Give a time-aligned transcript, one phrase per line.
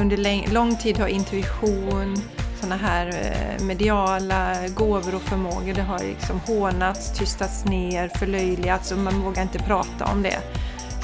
[0.00, 2.16] under lång tid har intuition,
[2.60, 8.98] sådana här eh, mediala gåvor och förmågor, det har liksom hånats, tystats ner, förlöjligats och
[8.98, 10.38] man vågar inte prata om det.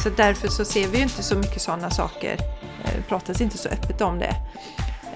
[0.03, 2.37] Så därför så ser vi ju inte så mycket sådana saker,
[2.85, 4.35] det pratas inte så öppet om det.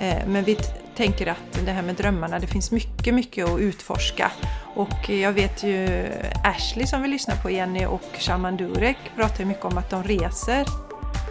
[0.01, 0.59] Eh, men vi
[0.97, 4.33] tänker att det här med drömmarna, det finns mycket, mycket att utforska.
[4.75, 6.09] Och jag vet ju
[6.45, 10.05] Ashley som vi lyssnar på, Jenny och Shaman Durek pratar ju mycket om att de
[10.05, 10.67] reser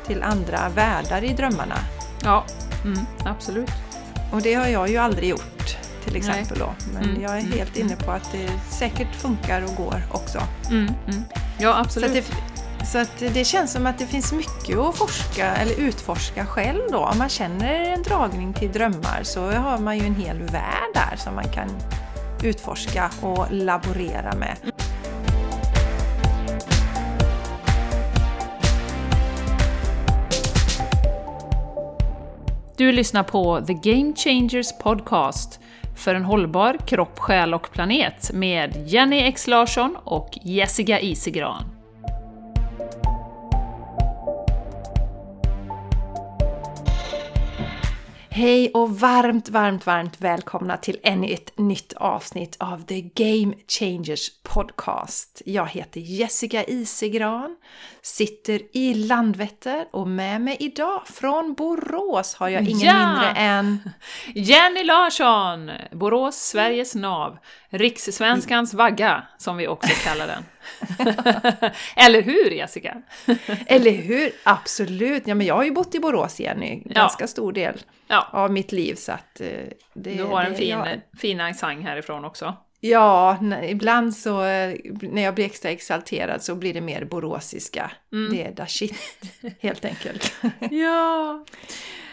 [0.07, 1.76] till andra världar i drömmarna.
[2.23, 2.46] Ja,
[2.84, 3.72] mm, absolut.
[4.32, 6.68] Och det har jag ju aldrig gjort till exempel Nej.
[6.68, 6.73] då.
[6.94, 10.04] Men mm, jag är mm, helt mm, inne på att det säkert funkar och går
[10.12, 10.40] också.
[10.70, 10.94] Mm,
[11.60, 12.10] ja, absolut.
[12.10, 16.46] Så det, så att det känns som att det finns mycket att forska eller utforska
[16.46, 16.98] själv då.
[16.98, 21.18] Om man känner en dragning till drömmar så har man ju en hel värld där
[21.18, 21.70] som man kan
[22.44, 24.55] utforska och laborera med.
[32.80, 35.60] Du lyssnar på The Game Changers Podcast
[35.98, 41.79] för en hållbar kropp, själ och planet med Jenny X Larsson och Jessica Isigran.
[48.32, 54.30] Hej och varmt, varmt, varmt välkomna till ännu ett nytt avsnitt av The Game Changers
[54.44, 55.41] Podcast.
[55.46, 57.58] Jag heter Jessica Isegran,
[58.02, 63.08] sitter i Landvetter och med mig idag från Borås har jag ingen ja!
[63.08, 63.90] mindre än...
[64.36, 65.72] Jenny Larsson!
[65.91, 67.38] Borås, Sveriges nav.
[67.69, 70.44] Rikssvenskans vagga, som vi också kallar den.
[71.96, 73.02] Eller hur Jessica?
[73.66, 74.31] Eller hur?
[74.44, 75.28] Absolut!
[75.28, 77.28] Ja, men jag har ju bott i Borås, Jenny, ganska ja.
[77.28, 78.29] stor del ja.
[78.31, 78.96] av mitt liv.
[78.96, 79.47] Så att, eh,
[79.94, 80.88] det, du har en det, fin, jag...
[81.18, 82.57] fin accent härifrån också.
[82.81, 84.41] Ja, ibland så
[85.02, 87.91] när jag blir extra exalterad så blir det mer boråsiska.
[88.13, 88.34] Mm.
[88.34, 88.96] Det är da shit,
[89.59, 90.34] helt enkelt.
[90.72, 91.46] ja!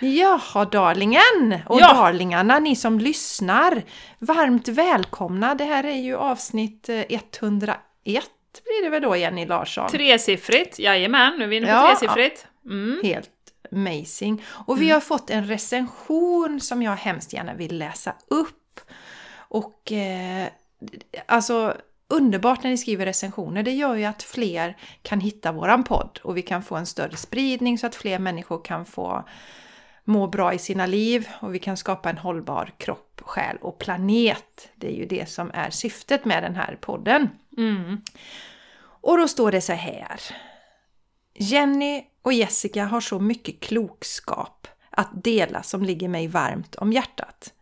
[0.00, 1.60] Jaha, darlingen!
[1.66, 1.94] Och ja.
[1.94, 3.82] darlingarna, ni som lyssnar,
[4.18, 5.54] varmt välkomna!
[5.54, 8.22] Det här är ju avsnitt 101 eh,
[8.64, 9.88] blir det väl då, Jenny Larsson?
[9.90, 12.46] Tresiffrigt, jajamän, nu är vi inne på ja, tresiffrigt.
[12.64, 13.00] Mm.
[13.02, 13.30] Helt
[13.72, 14.42] amazing.
[14.48, 14.94] Och vi mm.
[14.94, 18.80] har fått en recension som jag hemskt gärna vill läsa upp.
[19.36, 20.48] Och eh,
[21.26, 21.76] alltså
[22.08, 23.62] underbart när ni skriver recensioner.
[23.62, 27.16] Det gör ju att fler kan hitta våran podd och vi kan få en större
[27.16, 29.24] spridning så att fler människor kan få
[30.04, 34.68] må bra i sina liv och vi kan skapa en hållbar kropp, själ och planet.
[34.74, 37.28] Det är ju det som är syftet med den här podden.
[37.58, 38.00] Mm.
[39.00, 40.20] Och då står det så här.
[41.38, 47.52] Jenny och Jessica har så mycket klokskap att dela som ligger mig varmt om hjärtat.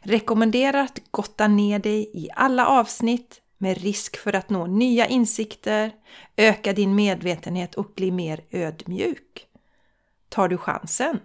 [0.00, 5.92] Rekommenderar att gotta ner dig i alla avsnitt med risk för att nå nya insikter,
[6.36, 9.46] öka din medvetenhet och bli mer ödmjuk.
[10.28, 11.20] Tar du chansen?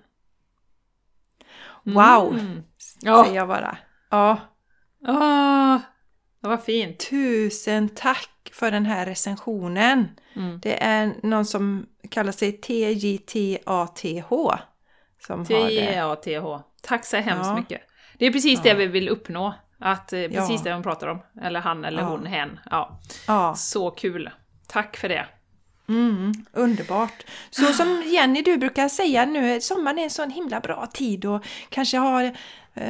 [1.84, 2.34] Wow!
[2.40, 2.64] Mm.
[3.02, 3.78] Säger jag bara.
[4.10, 4.38] Ja.
[5.08, 5.78] Åh,
[6.46, 7.00] det var fint!
[7.10, 10.08] Tusen tack för den här recensionen!
[10.36, 10.60] Mm.
[10.62, 14.02] Det är någon som kallar sig TJTATH.
[15.48, 16.64] TJATH.
[16.82, 17.56] Tack så hemskt ja.
[17.56, 17.82] mycket!
[18.18, 18.74] Det är precis ja.
[18.74, 19.54] det vi vill uppnå.
[19.80, 20.64] Att, eh, precis ja.
[20.64, 21.20] det hon pratar om.
[21.42, 22.60] Eller han eller hon, hen.
[22.72, 23.00] Ja.
[23.58, 24.30] Så kul!
[24.68, 25.26] Tack för det!
[25.90, 27.26] Mm, underbart!
[27.50, 31.46] Så som Jenny du brukar säga nu, sommaren är en sån himla bra tid och
[31.70, 32.38] kanske har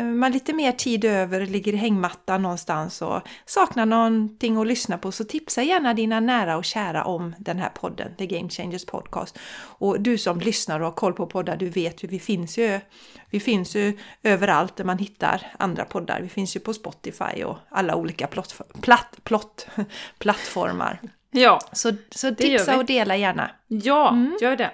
[0.03, 5.11] man lite mer tid över, ligger i hängmattan någonstans och saknar någonting att lyssna på
[5.11, 9.39] så tipsa gärna dina nära och kära om den här podden, The Game Changers Podcast.
[9.77, 12.79] Och du som lyssnar och har koll på poddar, du vet ju, vi finns ju,
[13.29, 16.21] vi finns ju överallt där man hittar andra poddar.
[16.21, 19.67] Vi finns ju på Spotify och alla olika plott, platt, plott,
[20.17, 20.99] plattformar.
[21.31, 23.51] Ja, så, så tipsa och dela gärna.
[23.67, 24.37] Ja, mm.
[24.41, 24.71] gör det.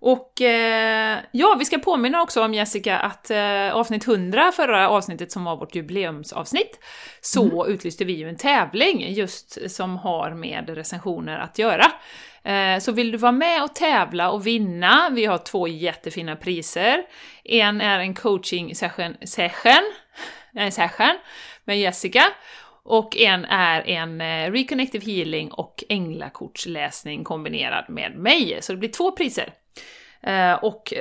[0.00, 5.32] Och eh, ja, vi ska påminna också om Jessica att eh, avsnitt 100, förra avsnittet
[5.32, 6.78] som var vårt jubileumsavsnitt,
[7.20, 7.74] så mm.
[7.74, 11.86] utlyste vi ju en tävling just som har med recensioner att göra.
[12.44, 17.02] Eh, så vill du vara med och tävla och vinna, vi har två jättefina priser.
[17.44, 19.92] En är en coaching session, session,
[20.70, 21.18] session
[21.64, 22.22] med Jessica
[22.82, 28.58] och en är en eh, Reconnective Healing och Änglakortsläsning kombinerad med mig.
[28.60, 29.52] Så det blir två priser.
[30.28, 30.92] Uh, och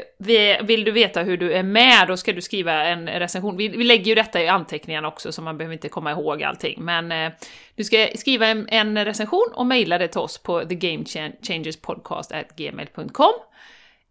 [0.63, 3.57] vill du veta hur du är med, då ska du skriva en recension.
[3.57, 6.83] Vi, vi lägger ju detta i anteckningarna också, så man behöver inte komma ihåg allting.
[6.83, 7.31] Men uh,
[7.75, 13.33] du ska skriva en, en, recension och mejla det till oss på thegamechangerspodcast.gmail.com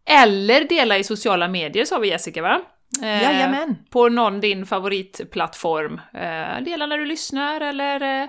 [0.05, 2.60] Eller dela i sociala medier, sa vi Jessica va?
[3.02, 3.76] Eh, Jajamän.
[3.90, 6.00] På någon din favoritplattform.
[6.14, 8.28] Eh, dela när du lyssnar eller eh,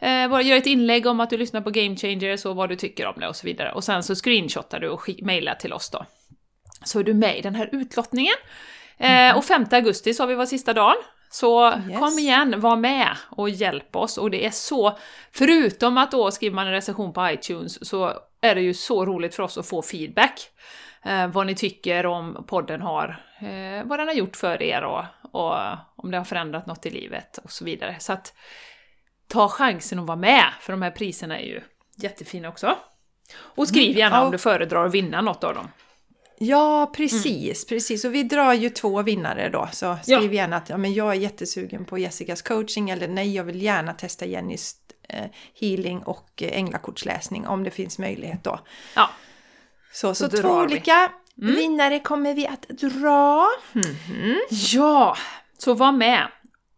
[0.00, 3.06] bara gör ett inlägg om att du lyssnar på Game Changers och vad du tycker
[3.06, 3.72] om det och så vidare.
[3.72, 6.06] Och sen så screenshotar du och mejlar till oss då.
[6.84, 8.34] så är du med i den här utlottningen.
[8.98, 10.96] Eh, och 5 augusti sa vi var sista dagen.
[11.32, 11.98] Så Yes.
[11.98, 14.18] kom igen, var med och hjälp oss.
[14.18, 14.98] Och det är så,
[15.32, 19.34] förutom att då skriver man en recension på iTunes, så är det ju så roligt
[19.34, 20.40] för oss att få feedback.
[21.04, 25.04] Eh, vad ni tycker om podden har, eh, vad den har gjort för er och,
[25.32, 25.54] och
[25.96, 27.96] om det har förändrat något i livet och så vidare.
[27.98, 28.34] Så att
[29.30, 31.60] ta chansen att vara med, för de här priserna är ju
[31.96, 32.78] jättefina också.
[33.38, 34.24] Och skriv gärna ja.
[34.24, 35.68] om du föredrar att vinna något av dem.
[36.38, 38.04] Ja, precis, precis.
[38.04, 41.14] Och vi drar ju två vinnare då, så skriv gärna att ja, men jag är
[41.14, 44.74] jättesugen på Jessicas coaching eller nej, jag vill gärna testa Jennys
[45.08, 45.24] eh,
[45.60, 48.60] healing och eh, änglakortsläsning om det finns möjlighet då.
[48.94, 49.10] Ja,
[49.92, 50.56] Så, så, Så två drar vi.
[50.56, 50.64] Mm.
[50.64, 53.46] olika vinnare kommer vi att dra.
[53.72, 54.40] Mhm.
[54.50, 55.16] Ja,
[55.58, 56.28] så var med!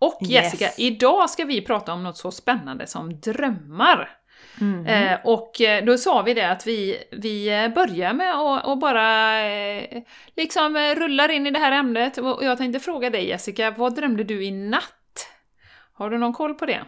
[0.02, 0.30] Och Yes.
[0.30, 4.10] Jessica, idag ska vi prata om något så spännande som drömmar.
[4.60, 4.86] Mhm.
[4.86, 9.40] Eh, och eh, då sa vi det att vi, vi börjar med att och bara
[9.40, 10.02] eh,
[10.36, 12.18] liksom eh, rullar in i det här ämnet.
[12.18, 15.26] Och jag tänkte fråga dig Jessica, vad drömde du i natt?
[15.92, 16.84] Har du någon koll på det?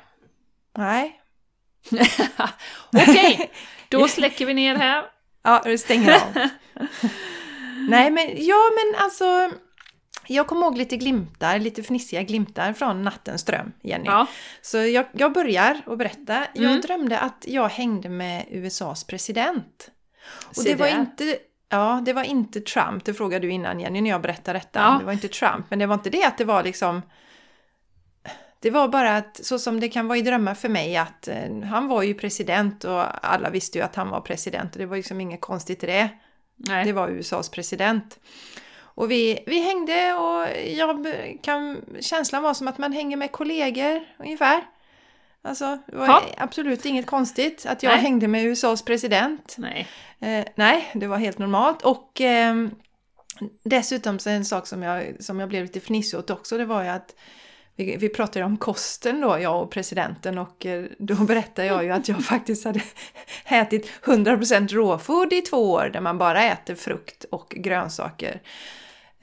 [0.77, 1.21] Nej.
[2.93, 3.51] Okej,
[3.89, 5.05] då släcker vi ner här.
[5.47, 6.21] Ja, du stänger av.
[7.89, 9.51] Nej, men ja, men alltså.
[10.27, 14.05] Jag kommer ihåg lite glimtar, lite fnissiga glimtar från nattens dröm, Jenny.
[14.07, 14.27] Ja,
[14.63, 16.47] Så jag, jag börjar att berätta.
[16.55, 16.81] Jag Mm.
[16.81, 19.91] drömde att jag hängde med USAs president.
[20.49, 21.39] Och Se det var inte...
[21.69, 24.81] Ja, det var inte Trump, det frågade du innan Jenny när jag berättade detta.
[24.81, 24.97] Ja.
[24.99, 27.03] Det var inte Trump, men det var inte det att det var liksom...
[28.61, 31.61] Det var bara att, så som det kan vara i drömmar för mig, att eh,
[31.65, 34.97] han var ju president och alla visste ju att han var president och det var
[34.97, 36.09] liksom inget konstigt i det.
[36.57, 36.85] nej.
[36.85, 38.19] Det var USAs president.
[38.95, 41.07] Och vi, vi hängde och jag
[41.43, 44.61] kan, känslan var som att man hänger med kollegor ungefär.
[45.43, 46.23] Alltså, det var Ja.
[46.37, 48.01] absolut inget konstigt att jag Nej.
[48.01, 49.55] hängde med USAs president.
[49.59, 49.89] nej.
[50.21, 51.83] Eh, nej, det var helt normalt.
[51.83, 52.71] Och ehm,
[53.65, 56.83] dessutom så en sak som jag, som jag blev lite fnissig åt också, det var
[56.83, 57.15] ju att
[57.77, 61.91] vi, vi pratade om kosten då, jag och presidenten, och eh, då berättade jag ju
[61.91, 62.81] att jag faktiskt hade
[63.45, 68.41] ätit 100% råfood i två år, där man bara äter frukt och grönsaker.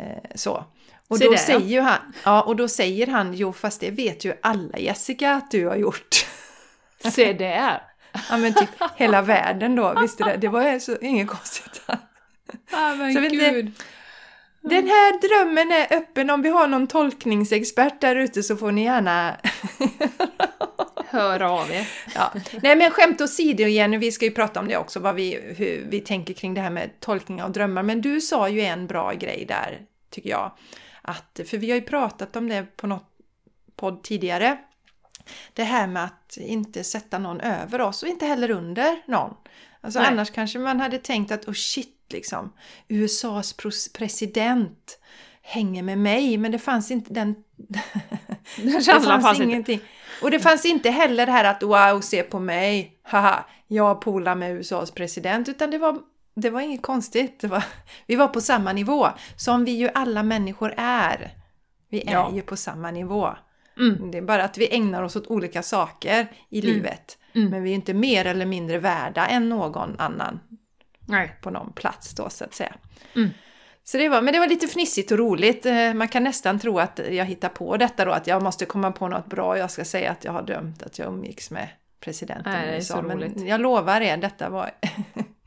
[0.02, 0.66] Eh, så.
[1.08, 1.38] Och Se då, ja.
[1.38, 5.32] säger ju han, ja, och då säger han, jo fast det vet ju alla Jessica
[5.32, 6.26] att du har gjort.
[7.12, 7.82] Se där!
[8.30, 10.38] Ja men typ hela världen då, visste det?
[10.38, 11.82] Det var så, inget konstigt.
[12.72, 13.72] Ah, men Så vet inte- gud!
[14.62, 18.84] Den här drömmen är öppen, om vi har någon tolkningsexpert där ute så får ni
[18.84, 19.36] gärna...
[21.08, 21.88] Hör av er.
[22.16, 22.34] ja.
[22.62, 25.86] Nej men skämt åsido Jenny, vi ska ju prata om det också, vad vi, hur
[25.90, 27.84] vi tänker kring det här med tolkning av drömmar.
[27.84, 29.80] Men du sa ju en bra grej där,
[30.12, 30.52] tycker jag.
[31.02, 33.06] Att, för vi har ju pratat om det på något
[33.76, 34.58] podd tidigare.
[35.54, 39.34] Det här med att inte sätta någon över oss och inte heller under någon.
[39.82, 40.08] Alltså Nej.
[40.08, 42.54] annars kanske man hade tänkt att oh shit liksom,
[42.88, 43.56] USAs
[43.94, 45.00] president
[45.42, 47.36] hänger med mig, men det fanns inte den...
[48.58, 49.44] Det fanns fanns inte.
[49.44, 49.82] ingenting.
[50.22, 54.36] Och det fanns inte heller det här att wow, se på mig, haha, jag polar
[54.36, 56.00] med USAs president, utan det var,
[56.36, 57.40] det var inget konstigt.
[57.40, 57.64] Det var,
[58.08, 61.32] vi var på samma nivå, som vi ju alla människor är.
[61.90, 62.32] Vi är Ja.
[62.34, 63.30] ju på samma nivå.
[63.80, 64.12] Mm.
[64.12, 66.74] Det är bara att vi ägnar oss åt olika saker i Mm.
[66.76, 67.18] livet.
[67.36, 67.50] Mm.
[67.50, 70.40] Men vi är inte mer eller mindre värda än någon annan
[71.08, 71.36] Nej.
[71.42, 72.74] på någon plats då så att säga.
[73.16, 73.30] Mm.
[73.84, 75.66] Så det var, men det var lite fnissigt och roligt.
[75.66, 78.92] Eh, Man kan nästan tro att jag hittar på detta då, att jag måste komma
[78.92, 79.58] på något bra.
[79.58, 81.68] Jag ska säga att jag har dömt att jag umgicks med
[82.00, 83.02] presidenten Nej, i USA.
[83.02, 84.72] Men jag lovar er, detta var...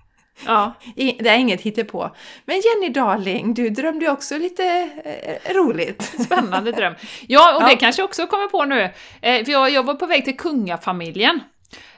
[0.47, 0.73] Ja.
[0.97, 2.11] det är inget hittepå.
[2.45, 6.03] Men Jenny Darling, du drömde också lite eh, roligt.
[6.27, 6.95] Spännande dröm.
[7.27, 7.77] Ja, och det Ja.
[7.81, 8.91] kanske också kommer på nu.
[9.23, 11.41] Eh, för jag, jag var på väg till kungafamiljen.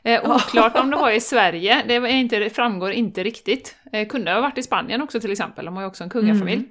[0.03, 3.77] Eh, oklart om det var i Sverige, det inte, framgår inte riktigt.
[3.93, 6.65] Eh, kunde ha varit i Spanien också till exempel, de har ju också en kungafamilj.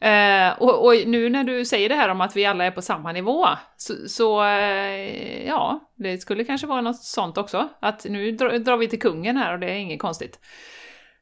[0.00, 2.82] Eh, och, och nu när du säger det här om att vi alla är på
[2.82, 3.46] samma nivå,
[3.76, 7.68] så, så eh, ja, det skulle kanske vara något sånt också.
[7.80, 10.38] Att nu drar, drar vi till kungen här och det är inget konstigt.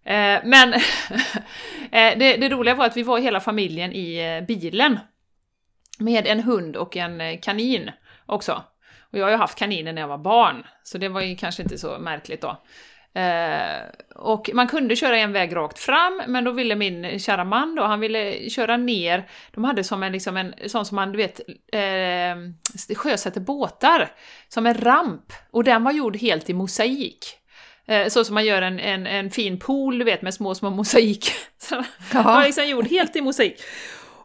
[0.07, 0.75] Eh, men
[1.93, 4.99] eh, det, det roliga var att vi var hela familjen i eh, bilen.
[5.99, 7.91] Med en hund och en eh, kanin
[8.27, 8.63] också.
[9.11, 11.63] Och jag har ju haft kaniner när jag var barn, så det var ju kanske
[11.63, 12.57] inte så märkligt då.
[13.21, 13.83] Eh,
[14.15, 17.83] och man kunde köra en väg rakt fram, men då ville min kära man då,
[17.83, 21.41] han ville köra ner, de hade som en, liksom en sån som man, du vet,
[21.73, 24.11] eh, sjösätter båtar,
[24.49, 27.39] som en ramp, och den var gjord helt i mosaik.
[27.89, 30.71] Eh, så som man gör en, en, en fin pool, du vet, med små, små
[30.71, 31.31] mosaik.
[31.59, 33.63] Så den var liksom gjord helt i mosaik.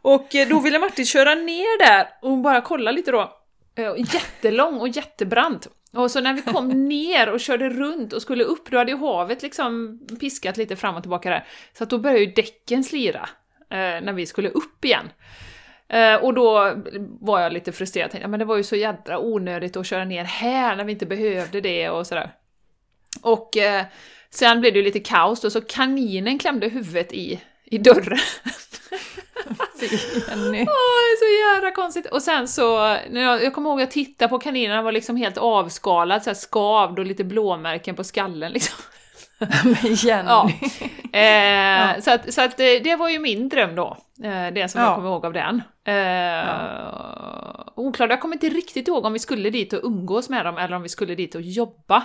[0.02, 3.38] Och eh, då ville Martin köra ner där och bara kolla lite då.
[3.76, 5.68] Eh, Jättelång och jättebrant.
[5.94, 8.98] Och så när vi kom ner och körde runt och skulle upp, då hade ju
[8.98, 11.48] havet liksom piskat lite fram och tillbaka där.
[11.78, 13.30] Så att då började ju däcken slira.
[13.70, 15.10] när vi skulle upp igen.
[16.22, 16.74] Och då
[17.20, 20.24] var jag lite frustrerad, tänkte men det var ju så jädra onödigt att köra ner
[20.24, 22.32] här när vi inte behövde det och sådär.
[23.24, 23.86] Och eh,
[24.30, 28.20] sen blev det ju lite kaos då, så kaninen klämde huvudet i, i dörren.
[29.80, 29.86] Fy,
[30.30, 30.62] Jenny.
[30.62, 32.06] Åh, det är så jävla konstigt!
[32.06, 32.78] Och sen så,
[33.10, 36.24] när jag, jag kommer ihåg att jag tittade på kaninen, den var liksom helt avskalad,
[36.24, 38.76] så här skavd och lite blåmärken på skallen liksom.
[39.64, 40.30] Men Jenny.
[40.30, 40.52] Ja.
[41.14, 44.82] Eh, Så att, så att det, det var ju min dröm då, eh, det som
[44.82, 44.88] Ja.
[44.88, 45.62] jag kommer ihåg av den.
[45.84, 50.58] Eh, Oklart, jag kommer inte riktigt ihåg om vi skulle dit och umgås med dem
[50.58, 52.04] eller om vi skulle dit och jobba.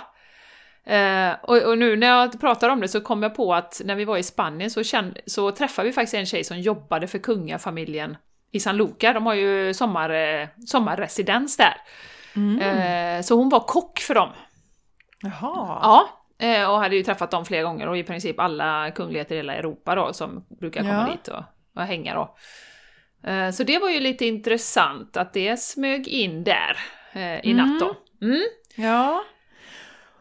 [0.87, 3.95] Eh, och, och nu när jag pratar om det så kom jag på att när
[3.95, 7.19] vi var i Spanien så, kände, så träffade vi faktiskt en tjej som jobbade för
[7.19, 8.17] kungafamiljen
[8.51, 9.13] i San Luca.
[9.13, 11.73] De har ju sommar, eh, sommarresidens där.
[12.35, 12.59] Mm.
[12.61, 14.29] Eh, så hon var kock för dem.
[15.21, 15.79] Jaha.
[15.81, 16.09] Ja,
[16.47, 19.55] eh, och hade ju träffat dem flera gånger och i princip alla kungligheter i hela
[19.55, 21.11] Europa då som brukar komma Ja.
[21.11, 21.43] dit och,
[21.75, 22.35] och hänga då.
[23.29, 26.77] Eh, Så det var ju lite intressant att det smög in där
[27.43, 27.95] i natt då.
[28.25, 28.41] Mm.
[28.75, 29.23] Ja.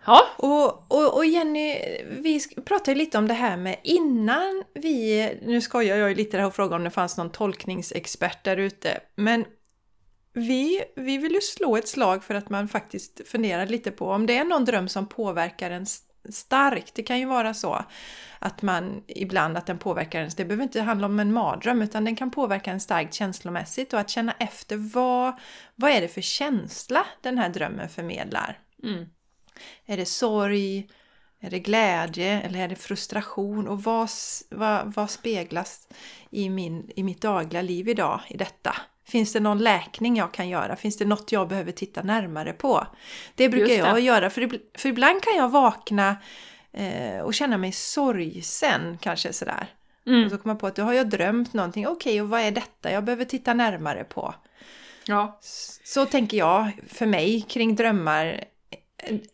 [0.06, 5.30] Ja, Och, och, och Jenny, vi pratade ju lite om det här med innan vi...
[5.42, 9.00] Nu skojar jag ju lite där och frågar om det fanns någon tolkningsexpert där ute.
[9.14, 9.44] Men
[10.32, 14.26] vi, vi vill ju slå ett slag för att man faktiskt funderar lite på om
[14.26, 15.86] det är någon dröm som påverkar en
[16.32, 16.94] starkt.
[16.94, 17.84] Det kan ju vara så
[18.38, 20.34] att man ibland att den påverkar ens.
[20.34, 24.00] Det behöver inte handla om en mardröm utan den kan påverka en starkt känslomässigt och
[24.00, 25.32] att känna efter vad,
[25.74, 28.58] vad är det för känsla den här drömmen förmedlar.
[28.82, 29.06] mm.
[29.86, 30.88] Är det sorg?
[31.40, 32.40] Är det glädje?
[32.40, 33.68] Eller är det frustration?
[33.68, 34.08] Och vad,
[34.50, 35.88] vad, vad speglas
[36.30, 38.76] i, min, i mitt dagliga liv idag i detta?
[39.08, 40.76] Finns det någon läkning jag kan göra?
[40.76, 42.86] Finns det något jag behöver titta närmare på?
[43.34, 43.74] Det brukar det.
[43.74, 46.16] jag göra, för, för ibland kan jag vakna
[46.72, 49.66] eh, och känna mig sorgsen kanske sådär.
[50.02, 50.30] Och Mm.
[50.30, 51.86] så kommer jag på att då har jag drömt någonting.
[51.86, 52.90] Okej, och vad är detta?
[52.92, 54.34] Jag behöver titta närmare på.
[55.06, 55.38] ja.
[55.84, 58.44] Så tänker jag för mig kring drömmar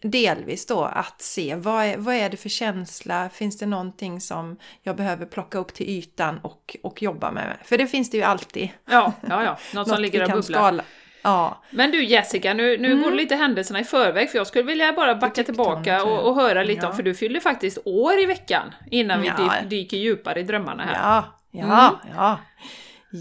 [0.02, 4.56] delvis då att se vad är, vad är det för känsla, finns det någonting som
[4.82, 7.56] jag behöver plocka upp till ytan och, och jobba med?
[7.64, 8.68] För det finns det ju alltid.
[8.90, 9.58] Ja, ja, ja.
[9.74, 10.58] Något som ligger vi och bubblar.
[10.58, 10.82] skala.
[11.24, 13.02] Ja, Men du Jessica, nu, nu Mm.
[13.02, 16.26] går lite händelserna i förväg för jag skulle vilja bara backa tillbaka och, jag.
[16.26, 16.88] och höra lite Ja.
[16.88, 19.34] om, för du fyller faktiskt år i veckan innan vi Ja.
[19.34, 20.94] dy- dyker djupare i drömmarna här.
[20.94, 22.38] ja, ja, ja.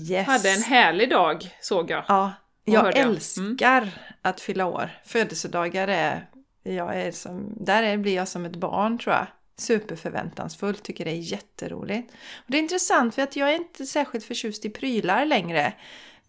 [0.10, 0.28] Yes.
[0.28, 2.04] Hade en härlig dag såg jag.
[2.08, 2.32] Ja,
[2.66, 2.98] jag?
[2.98, 3.10] Mm.
[3.10, 3.90] älskar
[4.22, 4.90] att fylla år.
[5.06, 6.26] Födelsedagar är,
[6.64, 9.28] jag är som, där är, blir jag som ett barn tror jag.
[9.58, 12.12] Superförväntansfull, tycker det är jätteroligt.
[12.12, 15.74] Och det är intressant för att jag är inte särskilt förtjust i prylar längre.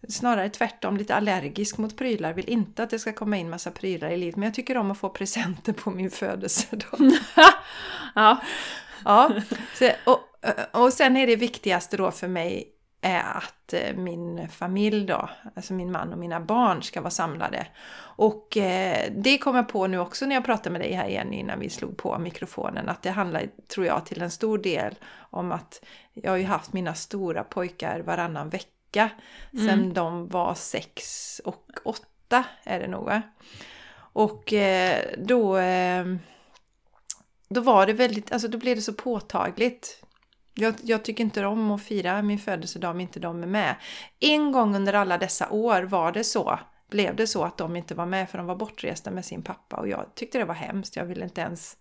[0.09, 2.33] Snarare tvärtom, lite allergisk mot prylar.
[2.33, 4.37] Vill inte att det ska komma in massa prylar i livet.
[4.37, 7.13] Men jag tycker om att få presenter på min födelsedag.
[8.15, 8.41] Ja,
[9.05, 9.33] Ja,
[9.79, 10.21] så, och,
[10.83, 12.72] och sen är det viktigaste då för mig
[13.03, 17.67] är att eh, min familj då, alltså min man och mina barn ska vara samlade.
[17.99, 21.33] Och eh, det kom jag på nu också när jag pratade med dig här igen
[21.33, 24.95] innan vi slog på mikrofonen, att det handlar, tror jag, till en stor del
[25.31, 29.11] om att jag har ju haft mina stora pojkar varannan vecka
[29.51, 33.23] sedan de var sex och åtta är det nog va?
[33.95, 36.05] Och eh, då eh,
[37.53, 40.02] då var det väldigt, alltså då blev det så påtagligt.
[40.55, 43.77] Jag, jag tycker inte om att fira min födelsedag om inte de är med.
[44.21, 46.59] En gång under alla dessa år var det så,
[46.91, 49.77] blev det så att de inte var med för de var bortresta med sin pappa
[49.77, 50.97] och jag tyckte det var hemskt.
[50.97, 51.77] Jag ville inte ens...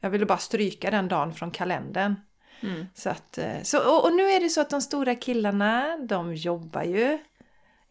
[0.00, 2.14] Jag ville bara stryka den dagen från kalendern.
[2.60, 2.86] Mm.
[2.94, 6.34] Så att, eh, så, och, och nu är det så att de stora killarna, de
[6.34, 7.18] jobbar ju.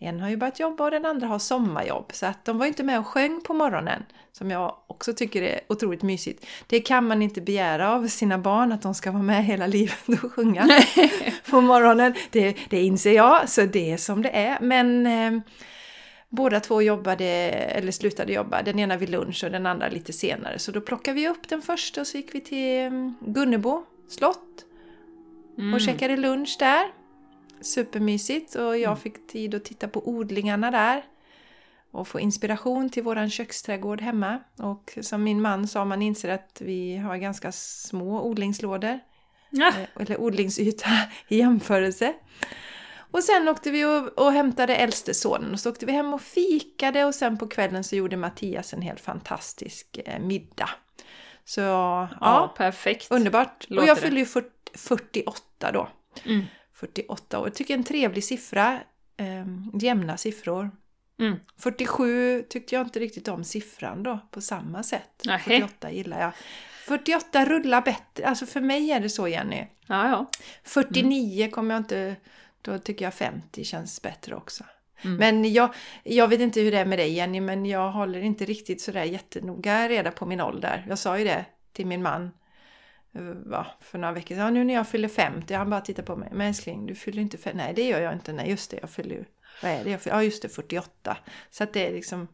[0.04, 2.12] En har ju börjat jobba och den andra har sommarjobb.
[2.14, 4.04] Så att de var ju inte med och sjöng på morgonen.
[4.32, 6.46] Som jag också tycker är otroligt mysigt.
[6.68, 10.24] Det kan man inte begära av sina barn att de ska vara med hela livet
[10.24, 10.68] och sjunga
[11.50, 12.14] på morgonen.
[12.32, 14.58] Det, det inser jag, så det är som det är.
[14.62, 15.42] Men eh,
[16.30, 18.62] båda två jobbade, eller slutade jobba.
[18.62, 20.60] Den ena vid lunch och den andra lite senare.
[20.60, 24.40] Så då plockade vi upp den första och så gick vi till eh, Gunnebo slott
[25.58, 25.74] Mm.
[25.74, 26.92] och käkade lunch där.
[27.64, 31.04] Supermysigt och jag fick tid att titta på odlingarna där.
[31.92, 34.40] Och få inspiration till våran köksträdgård hemma.
[34.58, 39.00] Och som min man sa, man inser att vi har ganska små odlingslådor.
[39.50, 39.68] Ja.
[39.68, 40.90] eh, Eller odlingsyta
[41.28, 42.14] i jämförelse.
[43.12, 46.22] Och sen åkte vi och, och hämtade äldste sonen och så åkte vi hem och
[46.22, 50.70] fikade och sen på kvällen så gjorde Mattias en helt fantastisk eh, middag.
[51.46, 53.12] Så ja, ja, perfekt.
[53.12, 53.66] Underbart!
[53.70, 55.90] Låter och jag fyller ju 40, 48 då.
[56.26, 56.46] Mm.
[56.74, 57.48] 48 år.
[57.48, 58.80] Jag tycker en trevlig siffra.
[59.18, 59.46] Eh,
[59.82, 60.72] jämna siffror.
[61.20, 61.40] Mm.
[61.58, 65.22] 47 tyckte jag inte riktigt om siffran då på samma sätt.
[65.26, 65.40] Nähä.
[65.40, 66.32] 48 gillar jag.
[66.84, 68.28] 48 rullar bättre.
[68.28, 69.66] Alltså för mig är det så Jenny.
[69.88, 70.30] Ja, ja.
[70.64, 72.16] 49 kommer jag inte...
[72.62, 74.64] Då tycker jag 50 känns bättre också.
[75.02, 75.18] Mm.
[75.18, 78.46] Men jag, jag vet inte hur det är med dig Jenny, men jag håller inte
[78.46, 80.86] riktigt sådär jättenoga reda på min ålder.
[80.90, 82.32] Jag sa ju det till min man
[83.46, 84.44] va, för några veckor sedan.
[84.44, 86.30] Ja, nu när jag fyller 50, han bara tittar på mig.
[86.32, 87.58] Men älskling, du fyller inte 50.
[87.58, 88.34] Nej, det gör jag inte.
[88.34, 89.24] Nej, just det, jag fyller ju...
[89.64, 89.90] Vad är det?
[89.92, 91.18] Jag fyller, ja, just det, 48.
[91.50, 92.28] Så att det är liksom...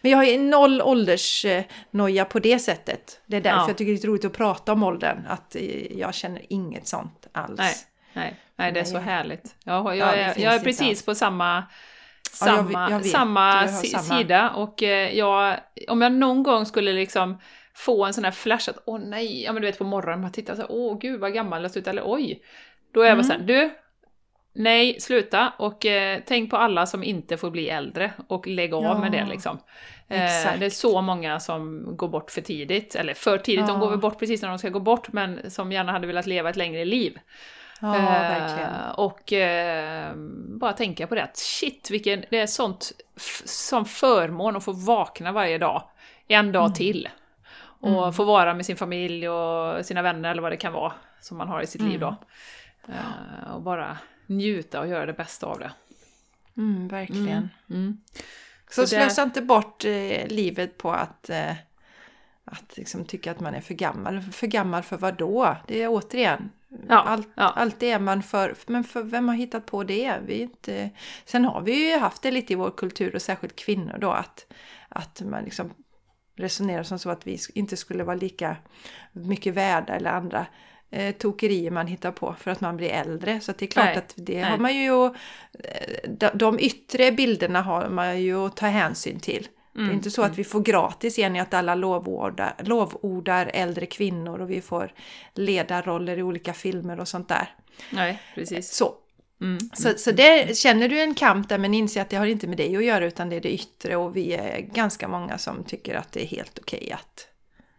[0.00, 3.20] Men jag har ju noll åldersnoja på det sättet.
[3.26, 3.68] Det är därför Ja.
[3.68, 5.26] jag tycker det är lite roligt att prata om åldern.
[5.28, 7.58] Att eh, jag känner inget sånt alls.
[7.58, 7.74] Nej,
[8.12, 9.54] nej, nej, det är så härligt.
[9.64, 11.66] Jag, jag, Ja, jag är precis på samma, Ja,
[12.46, 14.02] samma, vet- jag samma, samma.
[14.18, 14.50] sida.
[14.50, 15.56] Och eh, jag,
[15.88, 17.38] om jag någon gång skulle liksom
[17.76, 20.32] få en sån här flash att åh nej, ja men du vet på morgonen man
[20.32, 22.42] tittar så här, åh gud vad gammal jag ser ut, eller oj.
[22.94, 23.46] Då är jag bara Mm.
[23.46, 23.70] såhär, du,
[24.54, 28.82] nej, sluta och eh, tänk på alla som inte får bli äldre och lägg av
[28.82, 29.58] Ja, med det liksom.
[30.08, 33.80] Eh, det är så många som går bort för tidigt, eller för tidigt, de Ja.
[33.80, 36.50] går väl bort precis när de ska gå bort, men som gärna hade velat leva
[36.50, 37.18] ett längre liv.
[37.80, 38.90] Ja, Eh.
[38.90, 40.12] Och eh,
[40.60, 42.92] bara tänka på det att shit, vilken, det är sånt
[43.44, 45.82] som förmån att få vakna varje dag,
[46.28, 46.74] en dag Mm.
[46.74, 47.08] till.
[47.80, 51.36] Och få vara med sin familj och sina vänner eller vad det kan vara som
[51.38, 52.16] man har i sitt liv då.
[52.88, 52.98] Mm.
[52.98, 55.72] Eh, och bara njuta och göra det bästa av det.
[56.56, 57.48] Mm, verkligen.
[57.70, 58.00] Mm.
[58.70, 61.52] Så, Så det- slösa inte bort eh, livet på att, eh,
[62.44, 64.20] att liksom tycka att man är för gammal.
[64.20, 65.56] För gammal för vad då?
[65.66, 66.50] Det är återigen,
[66.88, 67.52] Ja, allt, ja.
[67.56, 68.54] allt det är man för.
[68.66, 70.14] Men för vem har hittat på det?
[70.26, 70.90] Vi inte,
[71.24, 74.46] sen har vi ju haft det lite i vår kultur och särskilt kvinnor då att,
[74.88, 75.70] att man liksom
[76.36, 78.56] resonerar som så att vi inte skulle vara lika
[79.12, 80.46] mycket värda eller andra
[80.90, 83.40] eh, tokerier man hittar på för att man blir äldre.
[83.40, 84.50] Så det är klart Nej, att det nej.
[84.50, 85.04] har man ju...
[85.06, 89.48] eh, De, de yttre bilderna har man ju att ta hänsyn till.
[89.72, 93.50] Det är Mm, inte så att vi får gratis igen i att alla lovordar, lovordar
[93.54, 94.92] äldre kvinnor och vi får
[95.34, 97.48] ledarroller i olika filmer och sånt där.
[97.92, 98.72] Nej, precis.
[98.74, 98.94] Så,
[99.40, 99.58] Mm.
[99.72, 102.56] så, så det, känner du en kamp där men inser att det har inte med
[102.56, 105.94] dig att göra utan det är det yttre och vi är ganska många som tycker
[105.94, 107.26] att det är helt okej att,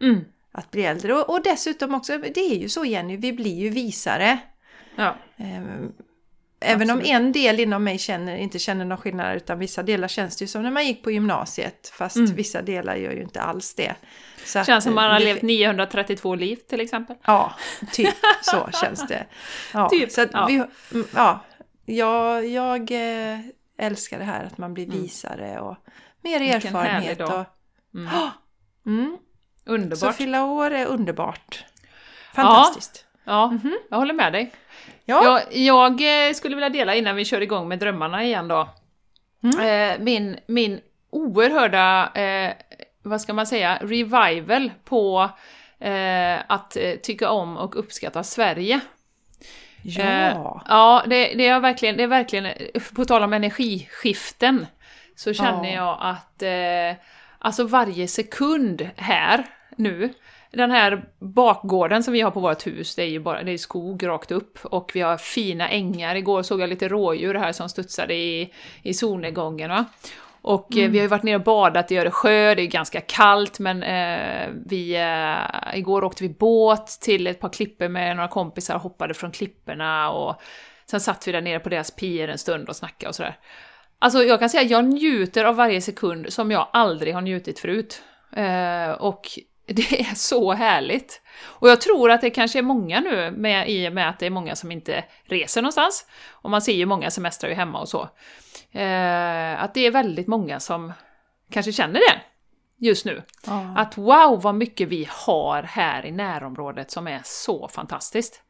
[0.01, 0.25] Mm.
[0.51, 1.13] att bli äldre.
[1.13, 4.37] Och, och dessutom också, det är ju så Jenny, vi blir ju visare.
[4.95, 5.15] Ja.
[5.37, 5.91] Ehm,
[6.59, 7.15] Även om Absolut.
[7.15, 10.47] en del inom mig känner, inte känner någon skillnad utan vissa delar känns det ju
[10.47, 12.33] som när man gick på gymnasiet fast Mm.
[12.35, 13.95] vissa delar gör ju inte alls det.
[14.45, 17.15] Så Känns som att, man har det- levt 932 liv till exempel.
[17.25, 17.55] Ja,
[17.93, 19.25] typ så känns det.
[19.73, 20.45] Ja, Typ, så ja.
[20.45, 20.53] Vi,
[20.93, 21.07] mm,
[21.87, 23.39] ja, jag, eh,
[23.77, 25.01] älskar det här att man blir Mm.
[25.01, 25.75] visare och
[26.21, 27.21] mer Vilken erfarenhet.
[27.21, 27.45] Och,
[27.93, 28.09] Mm.
[28.13, 28.31] Ja,
[28.85, 29.17] mm,
[29.65, 30.15] så Underbart.
[30.15, 31.65] fylla år är underbart.
[32.35, 33.05] Fantastiskt.
[33.23, 33.77] Ja, Mhm.
[33.89, 34.51] jag håller med dig.
[35.05, 38.69] Ja, Jag, jag eh, skulle vilja dela innan vi kör igång med drömmarna igen då.
[39.43, 39.59] Mm.
[39.59, 42.53] Eh, min, min oerhörda, eh,
[43.03, 45.29] vad ska man säga, revival på
[45.79, 48.79] eh, att tycka om och uppskatta Sverige.
[49.87, 50.03] Ja.
[50.03, 52.47] Eh, ja, det, det, är verkligen, det är verkligen,
[52.95, 54.65] på tal om energiskiften,
[55.15, 55.75] så känner Ja.
[55.75, 57.03] jag att eh,
[57.39, 59.45] alltså varje sekund här
[59.75, 60.13] nu,
[60.51, 63.57] den här bakgården som vi har på vårt hus, det är ju bara det är
[63.57, 66.15] skog rakt upp och vi har fina ängar.
[66.15, 69.69] Igår såg jag lite rådjur här som studsade i, i solnedgången.
[69.69, 69.85] Va?
[70.41, 70.91] Och mm.
[70.91, 74.49] vi har ju varit nere och badat i Öresjö, det är ganska kallt men eh,
[74.65, 79.13] vi, eh, igår åkte vi båt till ett par klippor med några kompisar och hoppade
[79.13, 80.41] från klipporna och
[80.89, 83.37] sen satt vi där nere på deras pier en stund och snackade och sådär.
[83.99, 87.59] Alltså jag kan säga att jag njuter av varje sekund som jag aldrig har njutit
[87.59, 88.01] förut.
[88.35, 89.27] Eh, och
[89.67, 91.21] det är så härligt.
[91.43, 94.25] Och jag tror att det kanske är många nu, med, i och med att det
[94.25, 96.05] är många som inte reser någonstans.
[96.31, 98.09] Och man ser ju många semestrar ju hemma och så.
[98.71, 100.93] Eh, att det är väldigt många som
[101.51, 102.21] kanske känner det
[102.77, 103.23] just nu.
[103.45, 103.73] ja.
[103.75, 108.41] Att wow vad mycket vi har här i närområdet som är så fantastiskt.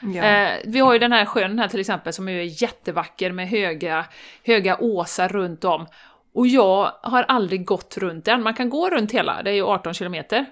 [0.00, 0.24] ja.
[0.24, 4.06] Eh, vi har ju den här sjön här till exempel som är jättevacker med höga,
[4.44, 5.86] höga åsar runt om.
[6.34, 8.42] Och jag har aldrig gått runt den.
[8.42, 10.46] Man kan gå runt hela, det är ju 18 kilometer.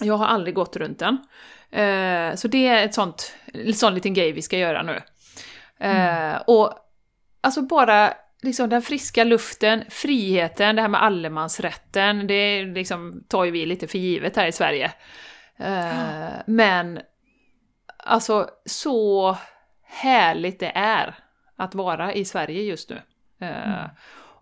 [0.00, 1.18] Jag har aldrig gått runt den.
[1.70, 5.00] Eh, så det är ett sånt, en sån liten grej vi ska göra nu.
[5.86, 6.74] Eh, och
[7.40, 13.50] alltså bara liksom den friska luften, friheten, det här med allemansrätten, det liksom tar ju
[13.50, 14.92] vi lite för givet här i Sverige.
[15.56, 17.00] Eh, Men
[17.96, 19.36] alltså så
[19.84, 21.14] härligt det är
[21.56, 23.02] att vara i Sverige just nu.
[23.40, 23.84] Eh,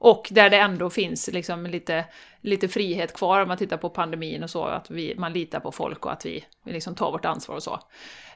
[0.01, 2.05] Och där det ändå finns liksom lite,
[2.41, 5.73] lite frihet kvar om man tittar på pandemin och så, att vi, man litar på
[5.73, 7.81] folk och att vi, vi liksom tar vårt ansvar och så.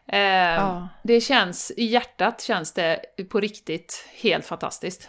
[0.07, 0.89] Eh, Ja.
[1.03, 5.09] Det känns, i hjärtat känns det på riktigt helt fantastiskt.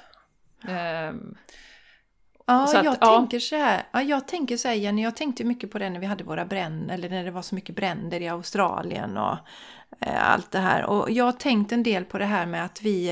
[0.68, 1.14] Eh,
[2.46, 3.18] Ja, att, jag ja.
[3.20, 3.84] tänker så här.
[3.92, 6.46] Ja, jag tänker så här, Jenny, jag tänkte mycket på det när vi hade våra
[6.46, 9.38] bränder, eller när det var så mycket bränder i Australien och
[10.00, 10.86] eh, allt det här.
[10.86, 13.12] Och jag har tänkt en del på det här med att vi...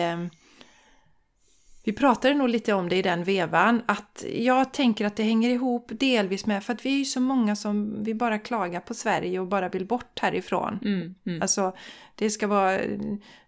[1.83, 5.49] Vi pratade nog lite om det i den vevan, att jag tänker att det hänger
[5.49, 8.93] ihop delvis med, för att vi är ju så många som vi bara klagar på
[8.93, 10.79] Sverige och bara vill bort härifrån.
[10.85, 11.41] Mm, mm.
[11.41, 11.75] Alltså,
[12.15, 12.79] det ska vara...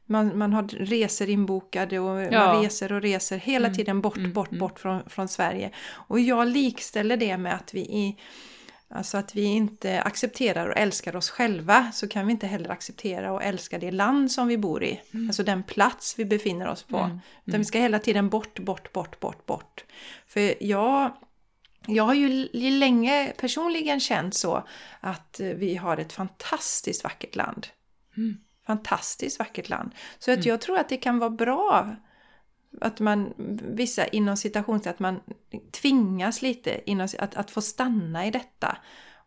[0.05, 2.45] Man, man har resor inbokade och Ja.
[2.53, 4.59] man reser och reser hela Mm, tiden bort, mm, bort, mm.
[4.59, 5.71] bort från, från Sverige.
[5.91, 8.17] Och jag likställer det med att vi i,
[8.95, 13.31] Alltså att vi inte accepterar och älskar oss själva så kan vi inte heller acceptera
[13.31, 15.01] och älska det land som vi bor i.
[15.27, 16.97] Alltså den plats vi befinner oss på.
[16.97, 19.85] Mm, Utan vi ska hela tiden bort, bort, bort, bort, bort.
[20.27, 21.11] För jag,
[21.87, 24.67] jag har ju länge personligen känt så
[24.99, 27.67] att eh, vi har ett fantastiskt vackert land.
[28.17, 28.37] Mm.
[28.65, 29.91] Fantastiskt vackert land.
[30.19, 31.95] Så att jag tror att det kan vara bra
[32.81, 35.19] att man, vissa inom citationstecken, att man
[35.71, 38.77] tvingas lite inom, att, att få stanna i detta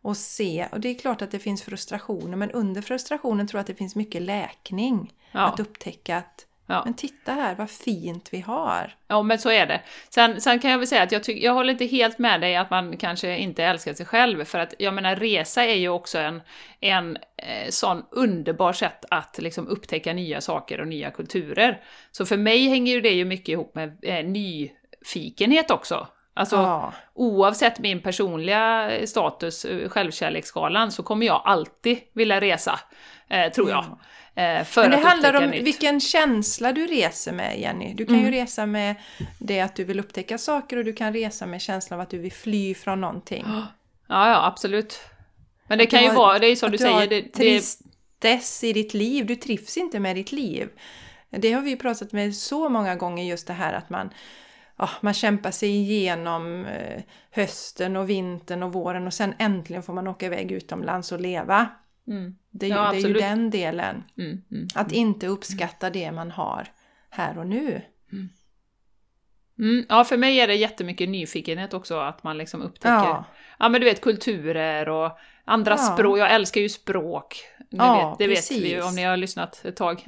[0.01, 0.67] och se.
[0.71, 3.75] Och det är klart att det finns frustrationer, men under frustrationen tror jag att det
[3.75, 5.13] finns mycket läkning.
[5.31, 5.39] Ja.
[5.39, 6.81] Att upptäcka att, Ja.
[6.85, 8.95] men titta här vad fint vi har.
[9.07, 9.81] Ja, men så är det.
[10.09, 12.55] Sen, sen kan jag väl säga att jag, tyck, jag håller inte helt med dig
[12.55, 16.17] att man kanske inte älskar sig själv, för att jag menar, resa är ju också
[16.17, 16.41] en,
[16.79, 21.81] en eh, sån underbar sätt att liksom upptäcka nya saker och nya kulturer.
[22.11, 26.07] Så för mig hänger ju det ju mycket ihop med eh, nyfikenhet också.
[26.33, 26.93] Alltså, ja.
[27.13, 32.79] oavsett min personliga status, eh, självkärleksskalan, så kommer jag alltid vilja resa,
[33.29, 33.79] eh, tror jag.
[33.79, 33.97] Eh, för
[34.75, 35.63] Men det handlar om nytt.
[35.65, 37.93] vilken känsla du reser med, Jenny.
[37.93, 38.31] Du kan ju Mm.
[38.31, 38.95] resa med
[39.39, 42.17] det att du vill upptäcka saker och du kan resa med känslan av att du
[42.17, 43.45] vill fly från någonting.
[43.47, 43.67] Ja,
[44.29, 44.99] ja, absolut.
[45.67, 47.29] Men det kan du ju har- vara, det är ju som du har säger, det,
[47.33, 49.25] tristess i ditt liv.
[49.25, 50.69] Du trivs inte med ditt liv.
[51.29, 54.09] Det har vi ju pratat med så många gånger, just det här att man,
[54.77, 59.93] ja, man kämpar sig igenom eh, hösten och vintern och våren och sen äntligen får
[59.93, 61.67] man åka iväg utomlands och leva.
[62.07, 64.03] Mm, Det är, ju, Ja, det är ju den delen.
[64.17, 64.67] mm, mm.
[64.75, 66.67] Att inte uppskatta det man har
[67.09, 67.81] här och nu.
[69.59, 73.25] Mm, ja, för mig är det jättemycket nyfikenhet också, att man liksom upptäcker, ja,
[73.59, 75.77] Ja, men du vet kulturer och andra Ja.
[75.77, 77.35] språk, jag älskar ju språk.
[77.69, 78.89] Det, Ja, vet, det vet vi ju precis.
[78.89, 80.07] om ni har lyssnat ett tag.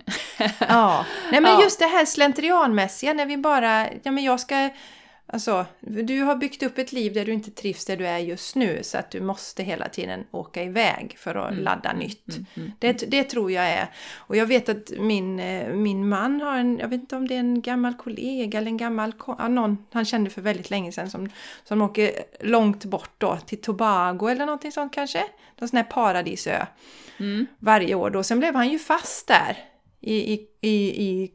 [0.68, 4.70] Ja, nej men just det här slentrianmässiga när vi bara, ja men jag ska,
[5.30, 8.56] alltså du har byggt upp ett liv där du inte trivs där du är just
[8.56, 12.28] nu så att du måste hela tiden åka iväg för att ladda nytt.
[12.30, 12.72] Mm, mm.
[12.80, 13.88] Det, det tror jag är.
[14.16, 17.36] Och jag vet att min, eh, min man har en, jag vet inte om det
[17.36, 21.10] är en gammal kollega eller en gammal, ja, någon han kände för väldigt länge sedan
[21.10, 21.30] som,
[21.64, 25.24] som åker långt bort då till Tobago eller någonting sånt kanske.
[25.60, 26.66] Någon sån här paradisö
[27.20, 27.48] Mm.
[27.60, 28.24] varje år då.
[28.24, 29.58] Sen blev han ju fast där
[30.00, 31.28] i, i, i, i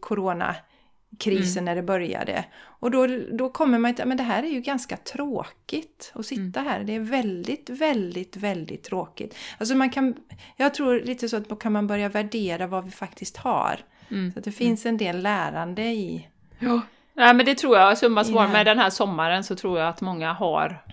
[1.18, 1.64] coronakrisen Mm.
[1.64, 2.44] när det började.
[2.80, 6.60] Och då, då kommer man till men det här är ju ganska tråkigt att sitta
[6.60, 6.72] Mm.
[6.72, 6.84] här.
[6.84, 9.36] Det är väldigt, väldigt, väldigt tråkigt.
[9.58, 10.14] Alltså man kan,
[10.56, 13.80] jag tror lite så att då kan man börja värdera vad vi faktiskt har.
[14.10, 14.32] Mm.
[14.32, 16.28] Så att det finns en del lärande i...
[16.58, 16.80] Ja.
[17.16, 19.88] Nej, men det tror jag, summa I summarum, med den här sommaren så tror jag
[19.88, 20.84] att många har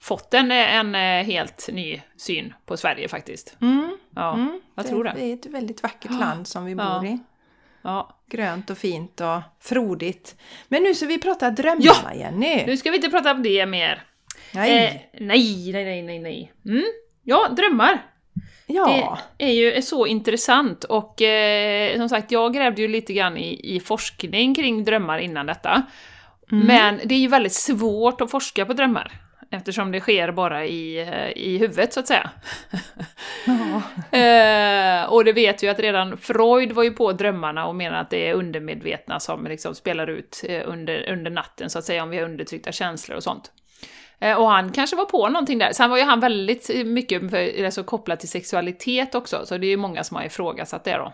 [0.00, 3.56] fått en, en eh, helt ny syn på Sverige faktiskt.
[3.60, 5.12] Mm, Ja, mm, jag tror det.
[5.16, 7.04] Det är ett väldigt vackert land som vi bor Ja.
[7.04, 7.18] i.
[7.86, 8.16] Ja.
[8.30, 10.36] Grönt och fint och frodigt.
[10.68, 12.14] Men nu ska vi prata drömmar, Ja!
[12.14, 12.66] Jenny!
[12.66, 14.02] Nu ska vi inte prata om det mer.
[14.54, 14.84] Nej!
[14.84, 16.52] Eh, nej, nej, nej, nej, nej.
[16.64, 16.84] Mm.
[17.22, 18.02] Ja, drömmar.
[18.66, 19.18] ja.
[19.36, 23.76] Det är ju så intressant och eh, som sagt, jag grävde ju lite grann i,
[23.76, 25.82] i forskning kring drömmar innan detta.
[26.52, 26.66] Mm.
[26.66, 29.25] Men det är ju väldigt svårt att forska på drömmar.
[29.50, 32.30] Eftersom det sker bara i, eh, i huvudet, så att säga.
[34.10, 38.10] Eh, och det vet ju att redan Freud var ju på drömmarna och menar att
[38.10, 42.10] det är undermedvetna som liksom spelar ut eh, under, under natten, så att säga, om
[42.10, 43.52] vi har undertryckta känslor och sånt.
[44.20, 45.72] Eh, och han kanske var på någonting där.
[45.72, 49.70] Sen var ju han väldigt mycket för, alltså, kopplad till sexualitet också, så det är
[49.70, 51.12] ju många som har ifrågasatt det då.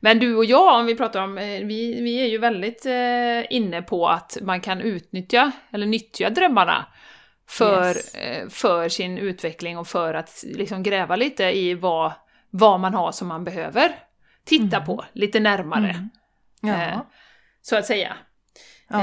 [0.00, 3.52] Men du och jag, om vi pratar om, eh, vi, vi är ju väldigt eh,
[3.56, 6.86] inne på att man kan utnyttja, eller nyttja drömmarna
[7.48, 8.14] för, Yes.
[8.14, 12.12] eh, för sin utveckling och för att liksom gräva lite i vad,
[12.50, 13.92] vad man har som man behöver
[14.44, 14.86] titta Mm.
[14.86, 16.08] på lite närmare,
[16.62, 16.80] Mm.
[16.80, 17.00] Eh,
[17.62, 18.16] så att säga.
[18.88, 19.00] ja.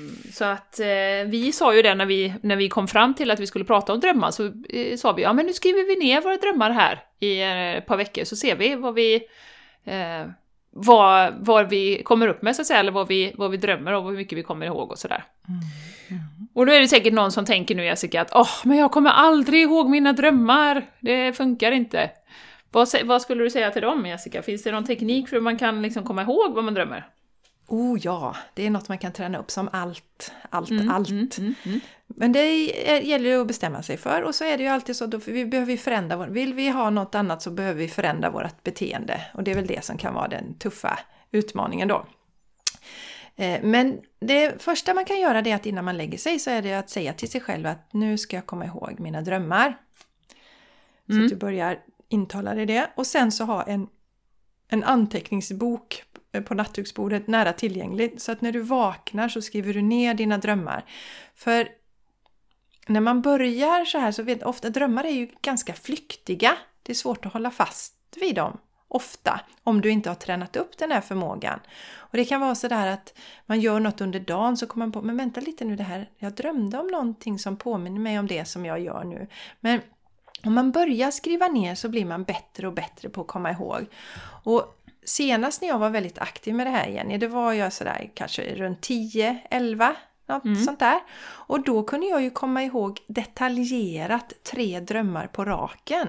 [0.00, 0.86] Ehm, så att eh,
[1.26, 3.92] vi sa ju det när vi, när vi kom fram till att vi skulle prata
[3.92, 7.02] om drömmar, så eh, sa vi ja men nu skriver vi ner våra drömmar här
[7.20, 9.22] i eh, ett par veckor så ser vi vad vi
[10.76, 13.92] vad, vad vi kommer upp med så att säga, eller vad vi, vad vi drömmer
[13.92, 15.24] och hur mycket vi kommer ihåg och sådär.
[15.48, 16.18] Mm.
[16.54, 19.10] Och då är det säkert någon som tänker nu Jessica att åh, men jag kommer
[19.10, 22.10] aldrig ihåg mina drömmar, det funkar inte.
[22.70, 24.42] Vad, vad skulle du säga till dem Jessica?
[24.42, 27.06] Finns det någon teknik för hur man kan liksom komma ihåg vad man drömmer?
[27.66, 31.08] Oh ja, det är något man kan träna upp som allt, allt, Mm, allt.
[31.10, 31.80] mm, mm, mm.
[32.06, 32.38] Men det
[32.90, 35.18] är, gäller ju att bestämma sig för och så är det ju alltid så, då,
[35.26, 39.20] vi behöver förändra vår, vill vi ha något annat så behöver vi förändra vårt beteende
[39.34, 40.98] och det är väl det som kan vara den tuffa
[41.30, 42.06] utmaningen då.
[43.36, 46.50] Eh, Men det första man kan göra det är att innan man lägger sig så
[46.50, 49.78] är det att säga till sig själv att nu ska jag komma ihåg mina drömmar.
[51.06, 51.24] Så Mm.
[51.24, 53.86] att du börjar intala dig det och sen så ha en,
[54.68, 59.82] en anteckningsbok Eh, på nattduksbordet nära tillgängligt så att när du vaknar så skriver du
[59.82, 60.84] ner dina drömmar.
[61.34, 61.68] För
[62.86, 66.56] när man börjar så här så vet ofta drömmar är ju ganska flyktiga.
[66.82, 68.58] Det är svårt att hålla fast vid dem.
[68.88, 71.60] Ofta, om du inte har tränat upp den här förmågan.
[71.96, 73.14] Och det kan vara så där att
[73.46, 76.10] man gör något under dagen så kommer man på, men vänta lite nu det här,
[76.18, 79.26] jag drömde om någonting som påminner mig om det som jag gör nu.
[79.60, 79.80] Men
[80.44, 83.86] om man börjar skriva ner så blir man bättre och bättre på att komma ihåg.
[84.44, 88.10] Och senast när jag var väldigt aktiv med det här Jenny, det var jag sådär
[88.14, 89.96] kanske runt 10, 11,
[90.28, 90.64] något Mm.
[90.64, 91.00] sånt där.
[91.24, 96.08] Och då kunde jag ju komma ihåg detaljerat tre drömmar på raken.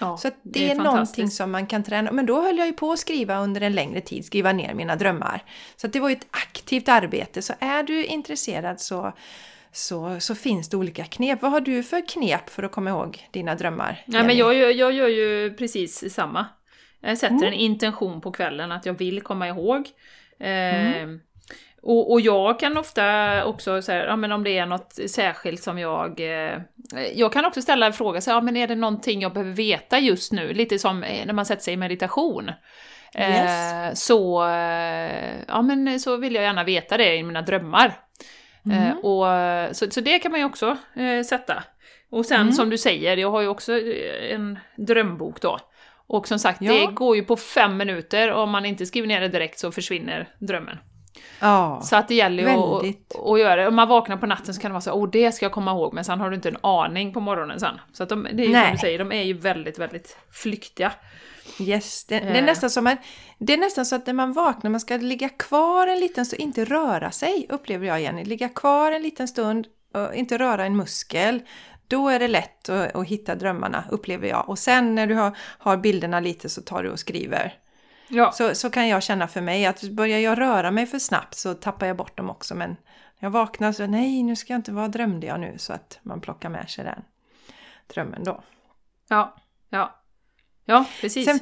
[0.00, 1.36] Ja, Så att det, är, någonting fantastiskt.
[1.36, 2.12] som man kan träna.
[2.12, 4.96] Men då höll jag ju på att skriva under en längre tid, skriva ner mina
[4.96, 5.44] drömmar.
[5.76, 7.42] Så att det var ju ett aktivt arbete.
[7.42, 9.12] Så är du intresserad så,
[9.72, 11.42] så, så finns det olika knep.
[11.42, 14.02] Vad har du för knep för att komma ihåg dina drömmar?
[14.06, 16.46] Nej, men jag, jag gör ju precis samma.
[17.04, 17.46] Jag sätter Mm.
[17.48, 19.88] en intention på kvällen att jag vill komma ihåg.
[20.40, 20.48] Eh,
[20.96, 21.20] Mm.
[21.82, 25.78] och, och jag kan ofta också säga, ja men om det är något särskilt som
[25.78, 26.20] jag...
[26.20, 26.58] Eh,
[27.14, 29.98] jag kan också ställa en fråga, så, ja men är det någonting jag behöver veta
[29.98, 30.52] just nu?
[30.54, 32.50] Lite som eh, när man sätter sig i meditation.
[33.14, 34.04] Eh, Yes.
[34.06, 37.92] så, eh, ja men så vill jag gärna veta det i mina drömmar.
[38.66, 38.78] Mm.
[38.88, 41.64] Eh, och, så, så det kan man ju också eh, sätta.
[42.10, 42.52] Och sen Mm.
[42.52, 45.58] som du säger, jag har ju också eh, en drömbok då.
[46.06, 46.72] Och som sagt, Ja.
[46.72, 49.72] det går ju på fem minuter och om man inte skriver ner det direkt så
[49.72, 50.78] försvinner drömmen.
[51.40, 53.14] Ja, Så att det gäller ju att, väldigt.
[53.24, 53.68] att göra det.
[53.68, 55.70] Om man vaknar på natten så kan det vara så åh det ska jag komma
[55.70, 57.80] ihåg, men sen har du inte en aning på morgonen sen.
[57.92, 58.72] Så att de, det är ju som Nej.
[58.72, 60.92] du säger, de är ju väldigt, väldigt flyktiga.
[61.60, 62.04] yes.
[62.04, 62.44] det, det, är Eh.
[62.44, 62.96] nästan som man,
[63.38, 66.42] det är nästan så att när man vaknar, man ska ligga kvar en liten stund,
[66.42, 68.24] inte röra sig, upplever jag Jenny.
[68.24, 71.42] Ligga kvar en liten stund och inte röra en muskel.
[71.88, 74.48] Då är det lätt att, att hitta drömmarna, upplever jag.
[74.48, 77.58] Och sen när du har, har bilderna lite så tar du och skriver.
[78.08, 81.34] Ja, Så, så kan jag känna för mig att börjar jag röra mig för snabbt
[81.34, 82.54] så tappar jag bort dem också.
[82.54, 82.76] Men
[83.18, 85.54] jag vaknar så nej, nu ska jag inte, vad drömde jag nu?
[85.58, 87.02] Så att man plockar med sig den
[87.86, 88.42] drömmen då.
[89.08, 89.36] ja,
[89.70, 90.00] ja.
[90.66, 91.24] Ja, precis.
[91.24, 91.38] Sen,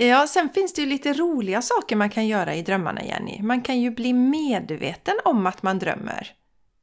[0.00, 3.42] ja, sen finns det ju lite roliga saker man kan göra i drömmarna, Jenny.
[3.42, 6.32] Man kan ju bli medveten om att man drömmer.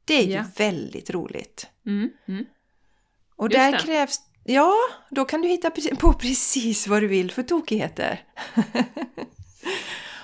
[0.04, 0.44] Det är ju Ja.
[0.56, 1.70] väldigt roligt.
[1.86, 2.44] Mm, mm.
[3.38, 3.78] Och Just där det.
[3.78, 4.20] krävs...
[4.44, 4.74] Ja,
[5.10, 5.70] då kan du hitta
[6.00, 8.20] på precis vad du vill för tokigheter.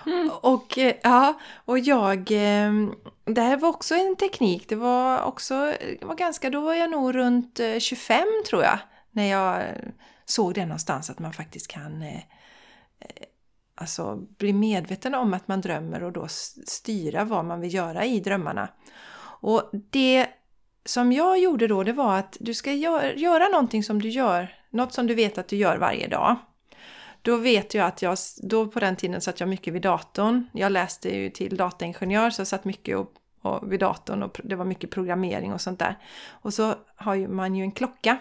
[0.07, 0.31] Mm.
[0.43, 2.19] Och eh, ja, och jag...
[2.19, 2.73] eh,
[3.25, 4.69] Det här var också en teknik.
[4.69, 5.55] Det var också...
[6.01, 6.51] Det var ganska...
[6.51, 8.79] Då var jag nog runt eh, 25 tror jag.
[9.11, 9.69] När jag eh,
[10.25, 12.03] såg det någonstans att man faktiskt kan...
[12.03, 12.15] eh,
[13.01, 13.25] eh,
[13.77, 16.27] Alltså bli medveten om att man drömmer och då
[16.67, 18.69] styra vad man vill göra i drömmarna.
[19.41, 20.27] Och det
[20.85, 24.55] som jag gjorde då, det var att du ska gör, göra någonting som du gör,
[24.71, 26.37] något som du vet att du gör varje dag.
[27.23, 30.47] Då vet jag att jag, då på den tiden satt jag mycket vid datorn.
[30.53, 34.57] Jag läste ju till dataingenjör så jag satt mycket och, och vid datorn och det
[34.57, 35.99] var mycket programmering och sånt där.
[36.29, 38.19] Och så har ju man ju en klocka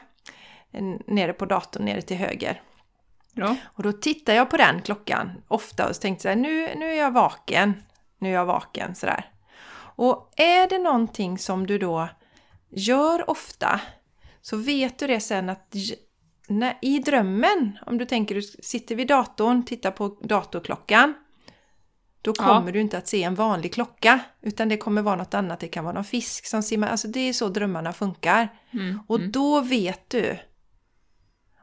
[0.72, 2.62] en, nere på datorn, nere till höger.
[3.34, 3.56] Ja.
[3.66, 7.00] Och då tittar jag på den klockan ofta och så tänkte jag nu, nu är
[7.00, 7.84] jag vaken.
[8.18, 9.32] Nu är jag vaken sådär.
[9.96, 12.10] Och är det någonting som du då
[12.76, 13.82] gör ofta
[14.42, 15.76] så vet du det sen att
[16.48, 21.14] när, i drömmen, om du tänker du sitter vid datorn, tittar på datorklockan.
[22.22, 22.44] Då Ja.
[22.44, 25.60] kommer du inte att se en vanlig klocka utan det kommer vara något annat.
[25.60, 26.88] Det kan vara någon fisk som simmar.
[26.88, 28.48] Alltså det är så drömmarna funkar.
[28.72, 29.32] Mm, Och mm.
[29.32, 30.38] då vet du.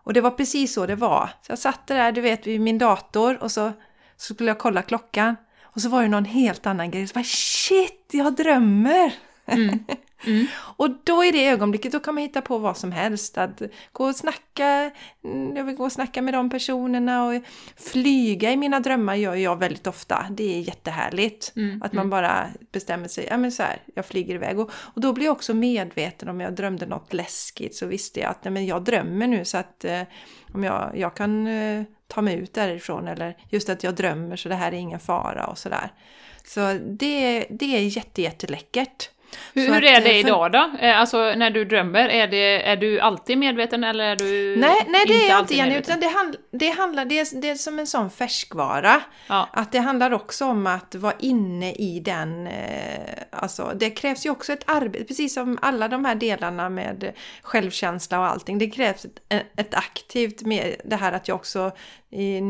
[0.03, 1.31] Och det var precis så det var.
[1.43, 3.73] Så jag satt där, du vet, vid min dator och så,
[4.17, 5.37] så skulle jag kolla klockan.
[5.63, 7.07] Och så var det någon helt annan grej.
[7.07, 9.13] Så bara, shit, jag drömmer!
[9.51, 9.85] Mm.
[10.27, 10.47] Mm.
[10.77, 13.39] Och då i det ögonblicket, då kan man hitta på vad som helst.
[13.39, 14.91] Att gå och snacka,
[15.25, 17.43] mm, jag vill gå och snacka med de personerna och
[17.77, 20.27] flyga i mina drömmar gör jag väldigt ofta.
[20.31, 21.53] Det är jättehärligt.
[21.57, 24.59] Mm, Att man bara bestämmer sig, ja men så här, jag flyger iväg.
[24.59, 28.31] Och, och då blir jag också medveten om jag drömde något läskigt så visste jag
[28.31, 30.03] att nej, men jag drömmer nu så att eh,
[30.55, 34.49] om jag, jag kan eh, ta mig ut därifrån eller just att jag drömmer så
[34.49, 35.93] det här är ingen fara och sådär.
[36.45, 39.11] Så det, det är jätte, jätteläckert.
[39.55, 40.71] Hur, hur är eh, det för- idag då?
[40.81, 44.87] Eh, Alltså när du drömmer, är, det, är du alltid medveten eller är du Nej,
[44.89, 47.51] nej det är jag inte alltid Jenny, utan det, handl- det handlar, det är, det
[47.51, 49.01] är som en sån färskvara.
[49.29, 49.49] Ja.
[49.53, 54.31] Att det handlar också om att vara inne i den, eh, alltså det krävs ju
[54.31, 57.13] också ett arbete, precis som alla de här delarna med
[57.43, 58.59] självkänsla och allting.
[58.59, 61.73] Det krävs ett, ett aktivt med det här att jag också,
[62.13, 62.41] i,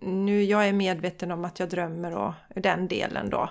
[0.00, 3.50] nu jag är medveten om att jag drömmer och den delen då.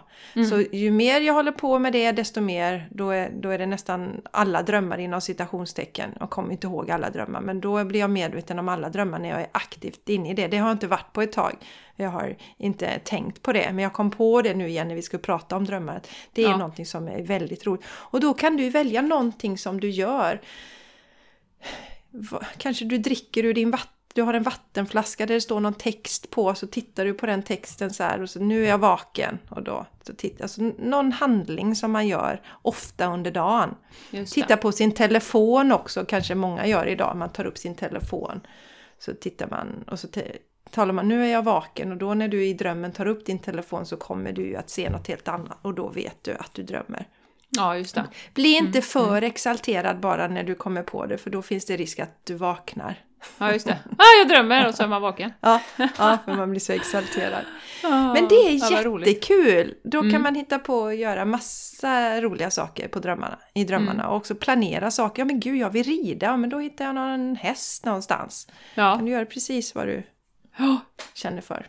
[0.49, 3.65] Så ju mer jag håller på med det, desto mer, då är, då är det
[3.65, 6.09] nästan alla drömmar inom citationstecken.
[6.19, 9.29] Jag kommer inte ihåg alla drömmar, men då blir jag medveten om alla drömmar när
[9.29, 10.47] jag är aktivt inne i det.
[10.47, 11.55] Det har jag inte varit på ett tag.
[11.95, 15.01] Jag har inte tänkt på det, men jag kom på det nu igen när vi
[15.01, 16.01] skulle prata om drömmar.
[16.33, 16.57] Det är Ja.
[16.57, 17.85] någonting som är väldigt roligt.
[17.89, 20.41] Och då kan du välja någonting som du gör.
[22.57, 26.29] Kanske du dricker ur din vatten du har en vattenflaska där det står någon text
[26.29, 29.39] på så tittar du på den texten så här och så nu är jag vaken
[29.49, 33.75] och då så titta, alltså någon handling som man gör ofta under dagen.
[34.31, 37.17] Titta på sin telefon också, kanske många gör idag.
[37.17, 38.41] Man tar upp sin telefon.
[38.99, 40.07] Så tittar man och så
[40.71, 43.39] talar man nu är jag vaken och då när du i drömmen tar upp din
[43.39, 46.63] telefon så kommer du att se något helt annat och då vet du att du
[46.63, 47.07] drömmer.
[47.49, 48.05] Ja, just det.
[48.33, 51.77] Bli Mm, inte för exalterad bara när du kommer på det för då finns det
[51.77, 53.01] risk att du vaknar.
[53.37, 53.77] Ja, just det.
[53.97, 55.33] Ah, jag drömmer och så är man vaken.
[55.41, 57.43] Ja, ja för man blir så exalterad.
[57.83, 59.73] Ah, Men det är ja, jättekul!
[59.83, 60.21] Då kan Mm.
[60.21, 64.05] man hitta på att göra massa roliga saker på drömmarna, i drömmarna Mm.
[64.05, 65.21] och också planera saker.
[65.21, 68.47] Ja men gud, jag vill rida, ja, men då hittar jag någon häst någonstans.
[68.75, 68.95] Ja.
[68.95, 70.03] Kan du göra precis vad du
[71.13, 71.67] känner för.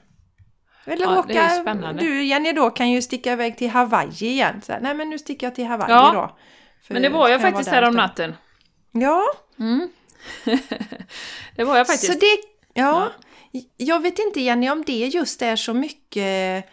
[0.84, 4.62] Eller Ja, åka, du Jenny då kan ju sticka iväg till Hawaii igen.
[4.62, 6.36] Så nej men nu sticker jag till Hawaii Ja, då.
[6.94, 8.34] Men det var jag faktiskt här om natten.
[8.92, 9.22] Ja,
[9.58, 9.88] Mm.
[11.56, 12.12] det var jag faktiskt.
[12.12, 12.38] Så det,
[12.74, 13.12] ja,
[13.76, 16.64] jag vet inte Jenny om det just är så mycket...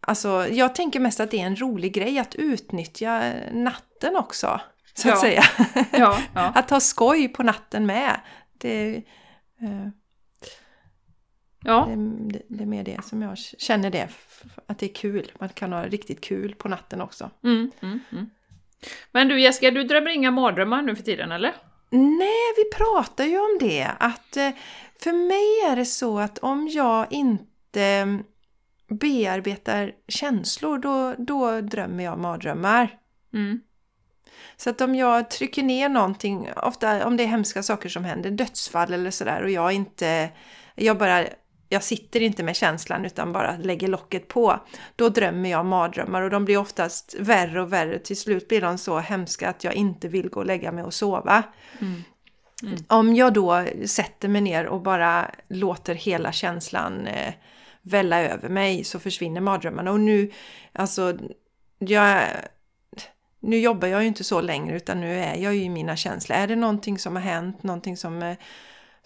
[0.00, 4.60] Alltså, jag tänker mest att det är en rolig grej att utnyttja natten också.
[4.94, 5.20] Så att Ja.
[5.20, 5.42] säga.
[5.92, 6.40] Ja, ja.
[6.54, 8.20] Att ha skoj på natten med.
[8.58, 8.96] Det,
[9.60, 9.88] eh,
[11.64, 11.88] ja.
[12.28, 14.08] det, det är mer det som jag känner det.
[14.66, 15.32] Att det är kul.
[15.40, 17.30] Man kan ha riktigt kul på natten också.
[17.44, 18.30] Mm, mm, mm.
[19.12, 21.54] Men du Jessica, du drömmer inga mardrömmar nu för tiden eller?
[21.90, 23.90] Nej, vi pratar ju om det.
[23.98, 24.50] Att eh,
[24.98, 28.24] för mig är det så att om jag inte mm,
[28.88, 32.98] bearbetar känslor, då, då drömmer jag mardrömmar.
[33.34, 33.60] Mm.
[34.56, 38.30] Så att om jag trycker ner någonting, ofta om det är hemska saker som händer,
[38.30, 40.30] dödsfall eller sådär, och jag inte,
[40.74, 41.24] jag bara,
[41.68, 44.60] jag sitter inte med känslan utan bara lägger locket på,
[44.96, 47.98] då drömmer jag mardrömmar och de blir oftast värre och värre.
[47.98, 50.94] Till slut blir de så hemska att jag inte vill gå och lägga mig och
[50.94, 51.42] sova.
[51.80, 52.02] Mm.
[52.88, 57.34] Om jag då sätter mig ner och bara låter hela känslan eh,
[57.82, 59.92] välla över mig så försvinner mardrömmarna.
[59.92, 60.30] Och nu,
[60.72, 61.18] alltså,
[61.78, 62.22] jag,
[63.40, 66.38] nu jobbar jag ju inte så längre utan nu är jag ju i mina känslor.
[66.38, 68.36] Är det någonting som har hänt, någonting som, eh,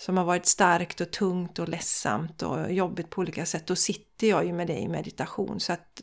[0.00, 4.26] som har varit starkt och tungt och ledsamt och jobbigt på olika sätt, då sitter
[4.26, 5.60] jag ju med det i meditation.
[5.60, 6.02] Så att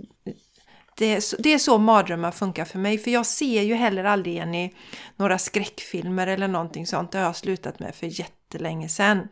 [0.97, 2.97] det är, så, det är så mardrömmar funkar för mig.
[2.97, 4.73] För jag ser ju heller aldrig igen i
[5.15, 7.11] några skräckfilmer eller någonting sånt.
[7.11, 9.27] Det har jag slutat med för jättelänge sedan.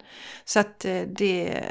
[0.46, 1.64] Så att eh, det,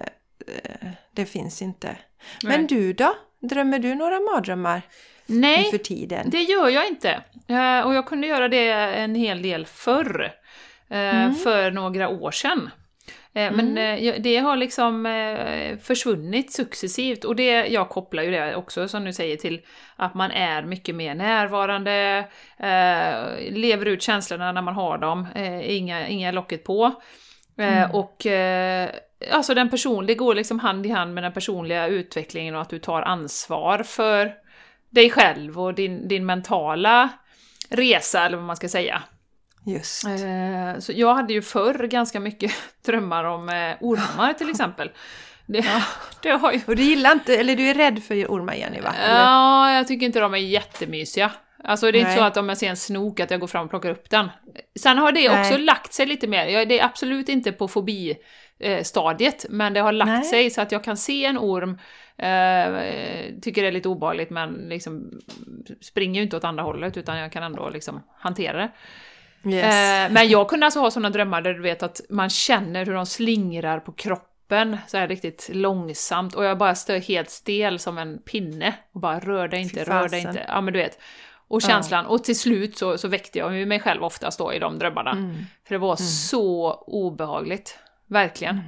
[0.46, 1.96] eh, det finns inte.
[2.42, 2.68] Men Nej.
[2.68, 3.14] du då?
[3.40, 4.82] Drömmer du några mardrömmar
[5.26, 6.30] Nej, för tiden?
[6.30, 7.22] det gör jag inte.
[7.48, 10.32] Eh, och jag kunde göra det en hel del förr.
[10.88, 11.34] Mm.
[11.34, 12.70] För några år sedan.
[13.36, 18.30] Eh, Men eh, jag- det har liksom eh, försvunnit successivt och det, jag kopplar ju
[18.30, 19.60] det också som du säger till
[19.96, 22.24] att man är mycket mer närvarande,
[22.58, 26.84] eh, lever ut känslorna när man har dem, eh, inga, inga locket på.
[27.58, 27.90] Eh, Mm.
[27.90, 28.90] Och eh,
[29.32, 32.70] alltså den person, det går liksom hand i hand med den personliga utvecklingen och att
[32.70, 34.32] du tar ansvar för
[34.90, 37.08] dig själv och din, din mentala
[37.70, 39.02] resa, eller vad man ska säga.
[39.66, 40.04] Just.
[40.04, 42.52] Eh, så jag hade ju förr ganska mycket
[42.86, 44.90] drömmar om eh, ormar till exempel.
[45.46, 45.64] Det,
[46.22, 46.60] det har ju...
[46.66, 48.92] Och du gillar inte, eller du är rädd för ormar Jenny va?
[49.04, 49.20] Eller?
[49.20, 51.32] Ja, jag tycker inte de är jättemysiga.
[51.64, 52.18] Alltså det är inte Nej.
[52.18, 54.28] så att om jag ser en snok att jag går fram och plockar upp den.
[54.80, 55.40] Sen har det Nej.
[55.40, 56.46] också lagt sig lite mer.
[56.46, 60.24] Jag- Det är absolut inte på fobi-stadiet, men det har lagt Nej.
[60.24, 61.70] sig så att jag kan se en orm,
[62.16, 65.10] eh, tycker det är lite obehagligt men liksom
[65.80, 68.70] springer ju inte åt andra hållet utan jag kan ändå liksom hantera det.
[69.46, 69.64] Yes.
[69.64, 72.94] Eh, men jag kunde alltså ha sådana drömmar där du vet att man känner hur
[72.94, 77.98] de slingrar på kroppen så här riktigt långsamt och jag bara står helt stel som
[77.98, 80.44] en pinne och bara rör dig inte, rör dig inte.
[80.48, 80.98] Ja men du vet.
[81.48, 81.68] Och Ja.
[81.68, 85.10] känslan, och till slut så, så väckte jag mig själv oftast då i de drömmarna.
[85.10, 85.36] Mm.
[85.66, 87.78] För det var så obehagligt.
[88.06, 88.60] Verkligen.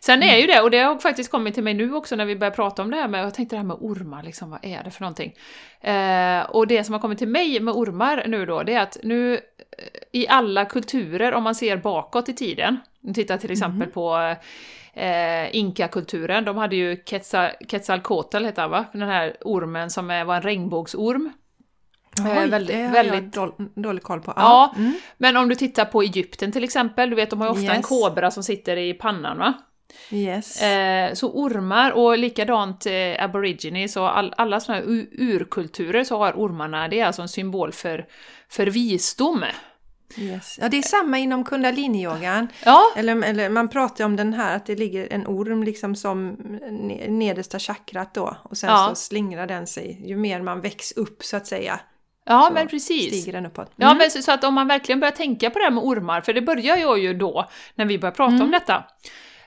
[0.00, 2.36] Sen är ju det, och det har faktiskt kommit till mig nu också när vi
[2.36, 4.82] börjar prata om det här med, jag tänkte det här med ormar, liksom, vad är
[4.84, 5.34] det för någonting?
[5.80, 8.98] Eh, och det som har kommit till mig med ormar nu då, det är att
[9.02, 9.40] nu eh,
[10.12, 12.80] i alla kulturer, om man ser bakåt i tiden,
[13.14, 13.90] titta till exempel Mm.
[13.90, 14.34] på
[14.94, 18.84] eh, inkakulturen, de hade ju Quetzal, Quetzalcoatl, heter han va?
[18.92, 21.32] Den här ormen som är, var en regnbågsorm.
[22.26, 24.32] Eh, Oj, väldigt- det har väldigt- jag dål- dålig koll på.
[24.36, 24.92] Ja, Mm.
[25.18, 27.76] Men om du tittar på Egypten till exempel, du vet de har ju ofta en
[27.76, 27.86] Yes.
[27.86, 29.52] kobra som sitter i pannan va?
[30.10, 30.62] Yes.
[30.62, 36.32] Eh, så ormar och likadant eh, aborigines och all, alla sådana här urkulturer så har
[36.32, 38.06] ormarna, det är alltså en symbol för,
[38.48, 39.44] för visdom.
[40.16, 40.58] yes.
[40.60, 42.48] Ja, det är samma inom kundaliniyogan.
[42.64, 46.36] Ja, Eller, eller man pratar om den här att det ligger en orm liksom som
[46.36, 48.86] ne- nedersta chakrat då och sen Ja.
[48.88, 51.80] så slingrar den sig ju mer man väcks upp så att säga.
[52.24, 53.06] Ja så men precis.
[53.06, 53.72] Stiger den uppåt.
[53.76, 53.98] Ja, Mm.
[53.98, 56.32] men så, så att om man verkligen börjar tänka på det här med ormar, för
[56.32, 58.42] det börjar jag ju då när vi börjar prata Mm.
[58.42, 58.84] om detta.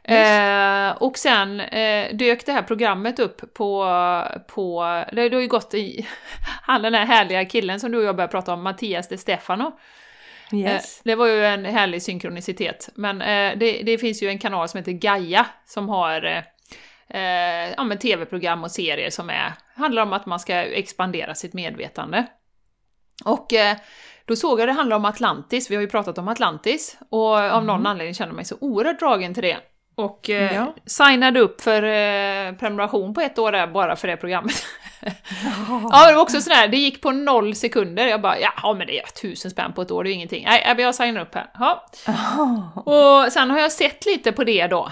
[0.06, 3.86] Eh, och sen eh, dök det här programmet upp på,
[4.48, 6.08] på det, har ju gått i,
[6.62, 9.72] han den här härliga killen som du och jag började prata om, Mattias de Stefano.
[10.54, 10.98] Yes.
[10.98, 12.90] Eh, Det var ju en härlig synkronicitet.
[12.96, 16.44] Men eh, det, det finns ju en kanal som heter Gaia som har eh,
[17.22, 21.54] eh, ja, men tv-program och serier som är, handlar om att man ska expandera sitt
[21.54, 22.26] medvetande.
[23.26, 23.78] Och eh,
[24.26, 27.66] då såg jag det handlar om Atlantis, vi har ju pratat om Atlantis, och av
[27.66, 29.58] någon anledning känner jag mig så oerhört dragen till det.
[29.96, 30.76] Och eh, Ja.
[30.86, 34.56] signade upp för eh, prenumeration på ett år där bara för det programmet.
[35.92, 38.08] Ja, det var också sådär, det gick på noll sekunder.
[38.08, 40.46] Jag bara, ja men det är tusen spänn på ett år, det är ingenting.
[40.48, 41.50] Nej, jag signar upp här.
[41.60, 41.86] Ja.
[42.76, 44.92] Och sen har jag sett lite på det då.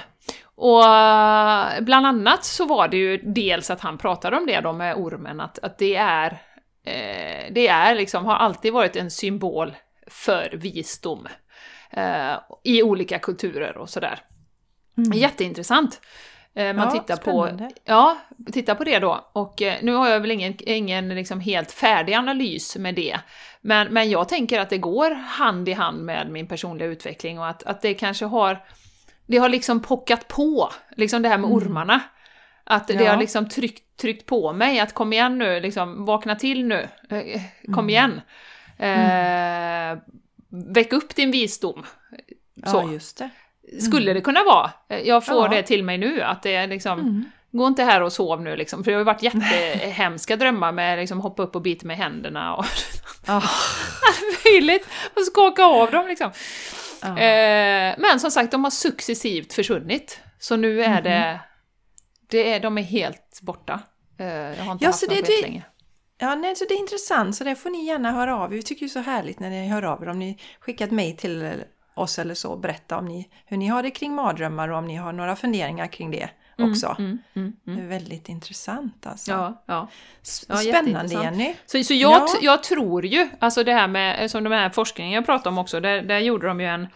[0.55, 4.73] Och eh, bland annat så var det ju dels att han pratade om det då
[4.73, 6.37] med ormen, att, att det är,
[6.83, 9.75] eh, det är liksom, har alltid varit en symbol
[10.07, 11.27] för visdom.
[11.89, 14.19] Eh, I olika kulturer och sådär.
[15.13, 16.01] Jätteintressant.
[16.55, 17.69] Eh, Man Ja, tittar på, spännande.
[17.85, 18.17] ja,
[18.51, 19.29] tittar på det då.
[19.33, 23.19] Och eh, nu har jag väl ingen, ingen liksom helt färdig analys med det.
[23.61, 27.47] Men, men jag tänker att det går hand i hand med min personliga utveckling och
[27.47, 28.65] att, att det kanske har,
[29.27, 32.01] det har liksom pockat på, liksom det här med ormarna.
[32.71, 33.11] Att det Ja.
[33.11, 37.41] har liksom tryckt, tryckt på mig att kom igen nu, liksom vakna till nu, eh,
[37.75, 38.21] kom igen.
[38.77, 39.97] Eh,
[40.73, 41.85] väck upp din visdom.
[42.65, 42.77] Så.
[42.77, 43.29] Ja, just det.
[43.81, 44.71] Skulle det kunna vara.
[44.89, 45.47] Eh, Jag får Ja.
[45.47, 48.83] det till mig nu, att det är liksom, gå inte här och sov nu liksom,
[48.83, 52.55] för det har ju varit jättehemska drömmar med liksom hoppa upp och bita med händerna
[52.55, 52.65] och
[53.27, 53.33] Ja.
[54.07, 56.31] allt möjligt, och skaka av dem liksom.
[57.01, 57.07] Ja.
[57.09, 61.39] Eh, men som sagt, de har successivt försvunnit, så nu är det,
[62.31, 63.79] det är, de är helt borta.
[64.17, 65.63] Eh, jag har inte Ja, haft så det- det- jättelänge.
[66.17, 68.55] Ja, nej, så det är intressant, så det får ni gärna höra av er.
[68.57, 70.09] Vi tycker ju så härligt när ni hör av er.
[70.09, 71.63] Om ni skickar ett mejl till
[71.95, 74.95] oss eller så, berätta om ni, hur ni har det kring mardrömmar och om ni
[74.95, 76.29] har några funderingar kring det
[76.59, 76.95] också.
[76.99, 77.83] Mm, mm, Det mm.
[77.85, 79.31] är väldigt intressant alltså.
[79.31, 79.87] Ja, ja.
[80.49, 81.13] Ja, Spännande.
[81.13, 81.55] Jenny.
[81.65, 82.27] Så, så jag, Ja.
[82.41, 85.79] jag tror ju, alltså det här med, som de här forskningen jag pratade om också,
[85.79, 86.87] där, där gjorde de ju en...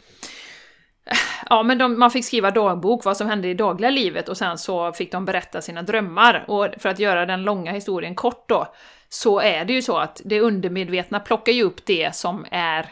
[1.49, 4.57] Ja, men de, man fick skriva dagbok, vad som hände i dagliga livet, och sen
[4.57, 6.45] så fick de berätta sina drömmar.
[6.47, 8.67] Och för att göra den långa historien kort då,
[9.09, 12.89] så är det ju så att det undermedvetna plockar ju upp det som är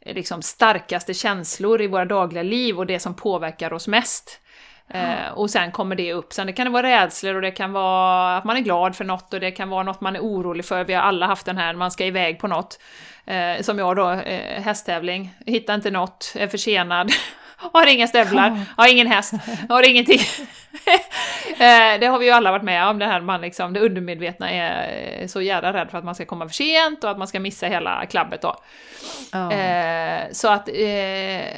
[0.00, 4.40] eh, liksom starkaste känslor i våra dagliga liv och det som påverkar oss mest.
[4.88, 6.32] Eh, och sen kommer det upp.
[6.32, 9.04] Sen det kan det vara rädslor och det kan vara att man är glad för
[9.04, 10.84] något och det kan vara något man är orolig för.
[10.84, 12.80] Vi har alla haft den här, man ska iväg på något.
[13.30, 17.12] Eh, som jag då, eh, hästtävling, hittar inte något, är försenad,
[17.56, 19.34] har inga stövlar, har ingen häst,
[19.68, 20.20] har ingenting.
[21.50, 24.50] eh, det har vi ju alla varit med om, det här man liksom, det undermedvetna
[24.50, 27.28] är eh, så jävla rädd för att man ska komma för sent och att man
[27.28, 28.56] ska missa hela klabbet då.
[29.32, 29.52] Ja.
[29.52, 31.56] Eh, så att eh,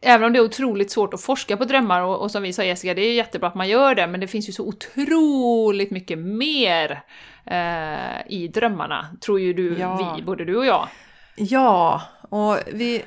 [0.00, 2.64] även om det är otroligt svårt att forska på drömmar och, och som vi sa
[2.64, 6.18] Jessica, det är jättebra att man gör det, men det finns ju så otroligt mycket
[6.18, 7.02] mer
[7.46, 10.14] eh, i drömmarna, tror ju du, Ja.
[10.16, 10.88] vi, både du och jag.
[11.38, 13.02] Ja, och vi,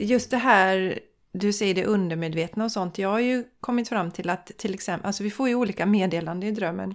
[0.00, 0.98] just det här,
[1.32, 2.98] du säger det undermedvetna och sånt.
[2.98, 6.48] Jag har ju kommit fram till att till exempel, alltså vi får ju olika meddelanden
[6.48, 6.94] i drömmen.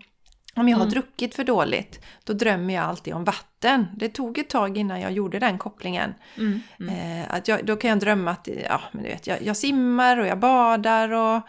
[0.55, 0.91] Om jag har Mm.
[0.93, 3.85] druckit för dåligt, då drömmer jag alltid om vatten.
[3.95, 6.13] Det tog ett tag innan jag gjorde den kopplingen.
[6.37, 9.57] Mm, Eh, att jag, då kan jag drömma att ja, men du vet, jag, jag
[9.57, 11.41] simmar och jag badar och,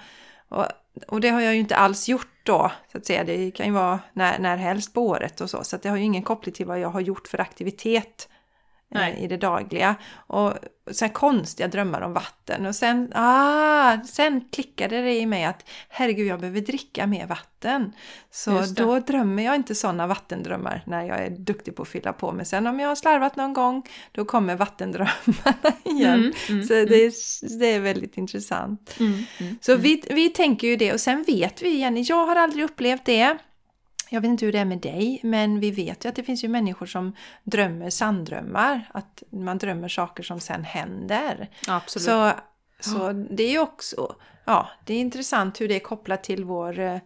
[0.49, 0.67] och,
[1.09, 2.73] och det har jag ju inte alls gjort då.
[2.93, 3.25] Så att säga.
[3.25, 5.65] Det kan ju vara när, när helst på året och så.
[5.65, 8.29] Så det har ju ingen koppling till vad jag har gjort för aktivitet
[8.95, 9.97] eh, i det dagliga.
[10.13, 10.53] Och
[10.91, 12.67] sen konstiga drömmar om vatten.
[12.67, 17.93] Och sen, ah, sen klickade det i mig att herregud, jag behöver dricka mer vatten.
[18.31, 22.33] Så då drömmer jag inte sådana vattendrömmar när jag är duktig på att fylla på.
[22.33, 23.83] Men sen om jag har slarvat någon gång,
[24.13, 26.15] då kommer vattendrömmarna igen.
[26.15, 27.13] Mm, mm, så det är,
[27.43, 27.59] mm.
[27.59, 28.97] det är väldigt intressant.
[29.01, 32.37] Mm, mm, så vi, vi tänker ju det och sen vet vi, Jenny, jag har
[32.37, 33.39] aldrig upplevt det.
[34.11, 36.45] Jag vet inte hur det är med dig, men vi vet ju att det finns
[36.45, 38.91] ju människor som drömmer sanddrömmar.
[38.95, 41.51] Att man drömmer saker som sen händer.
[41.69, 42.05] Absolut.
[42.05, 42.33] Så,
[42.81, 46.79] så det är ju också, ja, det är intressant hur det är kopplat till vår,
[46.79, 47.01] eh,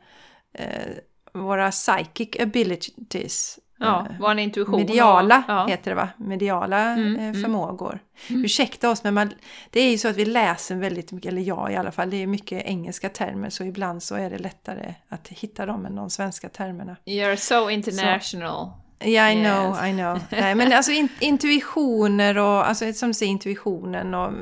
[1.33, 3.59] våra psychic abilities.
[3.83, 4.81] Ja, eh, vår intuition.
[4.81, 5.67] Mediala ja.
[5.67, 6.09] heter det va?
[6.17, 7.43] Mediala mm, eh, mm.
[7.43, 7.99] förmågor.
[8.29, 8.45] Mm.
[8.45, 9.33] Ursäkta oss men man,
[9.71, 12.23] det är ju så att vi läser väldigt mycket, eller jag i alla fall, det
[12.23, 16.11] är mycket engelska termer så ibland så är det lättare att hitta dem än de
[16.11, 16.97] svenska termerna.
[17.07, 18.71] You're so international.
[18.99, 19.47] Ja, yeah, I yes.
[19.47, 20.21] know, I know.
[20.41, 24.33] Nej, men alltså in, intuitioner och, alltså som du säger, intuitionen och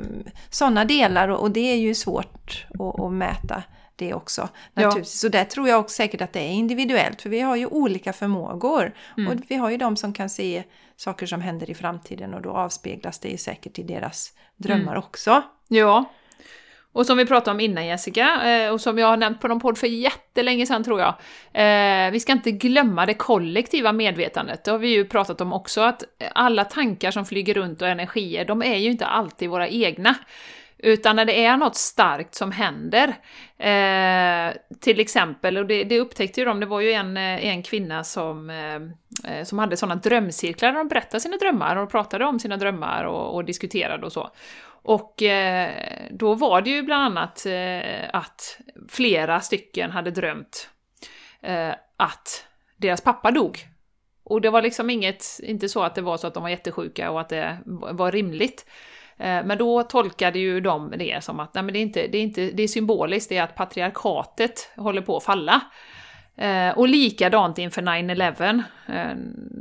[0.49, 3.63] sådana delar och, och, det är ju svårt att, att mäta
[4.01, 4.49] det också.
[4.73, 5.23] Naturligtvis.
[5.23, 5.27] Ja.
[5.27, 8.13] Så där tror jag också säkert att det är individuellt, för vi har ju olika
[8.13, 8.93] förmågor.
[9.17, 9.31] Mm.
[9.31, 10.63] Och vi har ju de som kan se
[10.95, 14.97] saker som händer i framtiden och då avspeglas det säkert i deras drömmar mm.
[14.97, 15.41] också.
[15.67, 16.05] Ja.
[16.93, 19.59] Och som vi pratade om innan Jessica, eh, och som jag har nämnt på någon
[19.59, 21.13] podd för jättelänge sedan tror jag.
[21.53, 25.81] Eh, vi ska inte glömma det kollektiva medvetandet, det har vi ju pratat om också,
[25.81, 30.15] att alla tankar som flyger runt och energier, de är ju inte alltid våra egna.
[30.83, 33.07] Utan när det är något starkt som händer,
[33.57, 37.63] eh, till exempel, och det, det upptäckte ju de, det var ju en, eh, en
[37.63, 38.75] kvinna som, eh,
[39.33, 43.03] eh som hade sådana drömcirklar där de berättade sina drömmar och pratade om sina drömmar
[43.03, 44.31] och, och diskuterade och så.
[44.83, 45.71] Och eh,
[46.11, 48.59] då var det ju bland annat eh, att
[48.89, 50.69] flera stycken hade drömt
[51.41, 52.45] eh, att
[52.77, 53.59] deras pappa dog.
[54.23, 57.11] Och det var liksom inget, inte så att det var så att de var jättesjuka
[57.11, 58.65] och att det var rimligt.
[59.21, 62.17] Eh, men då tolkade ju de det som att nej, men det, är inte, det,
[62.17, 65.61] är inte, det är symboliskt, det är att patriarkatet håller på att falla.
[66.37, 69.17] Eh, och likadant inför 9-11 eh,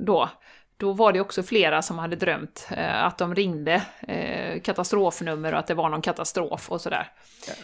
[0.06, 0.28] då.
[0.76, 3.82] Då var det också flera som hade drömt att de ringde
[4.62, 7.08] katastrofnummer och att det var någon katastrof och sådär.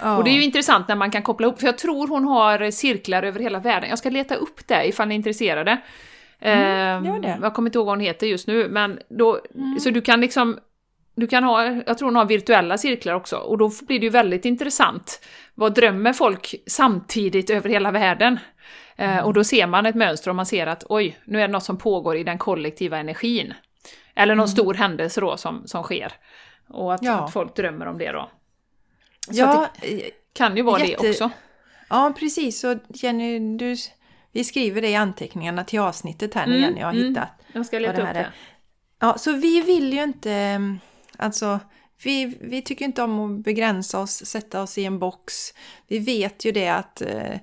[0.03, 0.16] Oh.
[0.16, 2.70] Och det är ju intressant när man kan koppla ihop, för jag tror hon har
[2.70, 3.90] cirklar över hela världen.
[3.90, 5.80] Jag ska leta upp det ifall ni är intresserade.
[6.40, 9.80] Mm, jag kommer inte ihåg vad hon heter just nu, men då, mm.
[9.80, 10.59] så du kan liksom
[11.16, 14.10] du kan ha, jag tror hon har virtuella cirklar också, och då blir det ju
[14.10, 15.20] väldigt intressant.
[15.54, 18.38] Vad drömmer folk samtidigt över hela världen?
[18.96, 21.52] Eh, och då ser man ett mönster och man ser att oj, nu är det
[21.52, 23.54] något som pågår i den kollektiva energin.
[24.14, 24.56] Eller någon mm.
[24.56, 26.12] stor händelse då som, som sker.
[26.68, 27.24] Och att, ja.
[27.24, 28.30] att folk drömmer om det då.
[29.30, 31.02] Så ja, det kan ju vara jätte...
[31.02, 31.30] det också.
[31.88, 32.60] Ja, precis.
[32.60, 33.76] Så Jenny, du,
[34.32, 37.08] vi skriver det i anteckningarna till avsnittet här nu, mm, Jenny har mm.
[37.08, 37.28] hittat.
[37.52, 38.32] Jag ska leta upp det.
[38.98, 40.58] Ja, så vi vill ju inte
[41.18, 41.60] Alltså,
[42.04, 45.34] vi, vi tycker inte om att begränsa oss, sätta oss i en box.
[45.88, 47.36] Vi vet ju det att eh,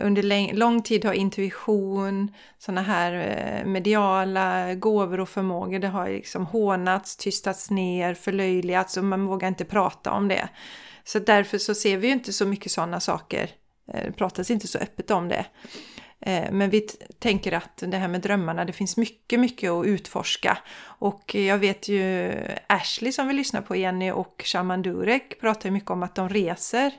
[0.00, 6.46] under lång tid har intuition, sådana här eh, mediala gåvor och förmågor, det har liksom
[6.46, 10.48] hånats, tystats ner, förlöjligats och man vågar inte prata om det.
[11.04, 13.50] Så därför så ser vi ju inte så mycket sådana saker,
[13.92, 15.46] eh, det pratas inte så öppet om det.
[16.20, 16.80] Eh, men vi
[17.18, 20.58] tänker att det här med drömmarna, det finns mycket, mycket att utforska.
[20.82, 22.34] Och jag vet ju
[22.66, 26.28] Ashley som vi lyssnar på, Jenny och Shaman Durek pratar ju mycket om att de
[26.28, 26.92] reser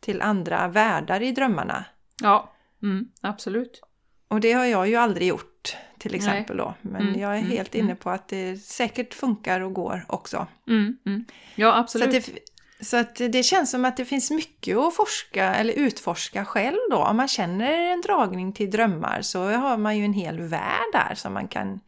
[0.00, 1.84] till andra världar i drömmarna.
[2.22, 2.52] Ja,
[2.82, 3.82] mm, absolut.
[4.28, 6.66] Och det har jag ju aldrig gjort till exempel Nej.
[6.66, 6.74] då.
[6.80, 10.04] Men mm, jag är mm, helt mm, inne på att det säkert funkar och går
[10.08, 10.46] också.
[10.68, 11.24] Mm, mm.
[11.54, 12.24] ja, absolut.
[12.24, 12.38] Så det,
[12.82, 16.96] så att det känns som att det finns mycket att forska eller utforska själv då.
[16.96, 21.14] Om man känner en dragning till drömmar så har man ju en hel värld där
[21.14, 21.80] som man kan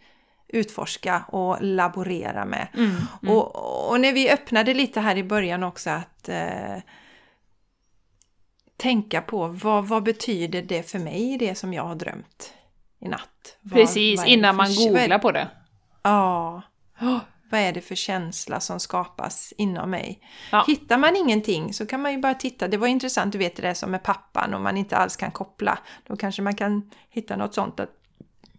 [0.49, 2.69] utforska och laborera med.
[2.75, 2.91] Mm,
[3.23, 3.37] mm.
[3.37, 6.77] Och, och, när vi öppnade lite här i början också att eh,
[8.77, 12.55] tänka på vad, vad betyder det för mig, det som jag har drömt
[13.01, 13.57] i natt?
[13.73, 15.49] Precis, vad innan man googlar på det.
[16.03, 16.63] Ja.
[17.55, 20.21] Vad är det för känsla som skapas inom mig?
[20.53, 20.65] Ja.
[20.67, 22.69] Hittar man ingenting så kan man ju bara titta.
[22.69, 25.31] Det var intressant, du vet det där som med pappan, om man inte alls kan
[25.31, 25.79] koppla.
[26.07, 27.91] Då kanske man kan hitta något sånt att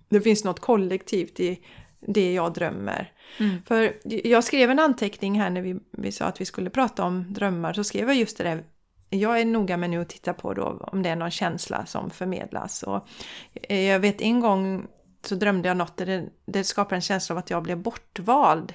[0.10, 1.60] det finns något kollektivt i
[2.08, 3.12] det jag drömmer.
[3.40, 3.62] Mm.
[3.66, 7.34] För jag skrev en anteckning här när vi, vi sa att vi skulle prata om
[7.34, 8.64] drömmar, så skrev jag just det där
[9.10, 12.10] jag är noga med nu att titta på då om det är någon känsla som
[12.10, 12.84] förmedlas.
[12.84, 13.08] Och
[13.54, 14.88] eh, jag vet en gång
[15.28, 18.74] så drömde jag något där det, det skapade en känsla av att jag blev bortvald.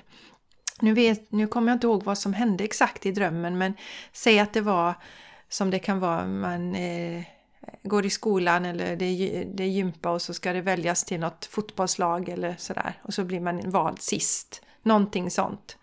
[0.81, 3.75] Nu, vet, nu kommer jag inte ihåg vad som hände exakt i drömmen men
[4.13, 4.95] säg att det var
[5.49, 7.23] som det kan vara, man eh,
[7.83, 11.21] går i skolan eller det är, det är gympa och så ska det väljas till
[11.21, 15.77] något fotbollslag eller sådär och så blir man vald sist Någonting sånt.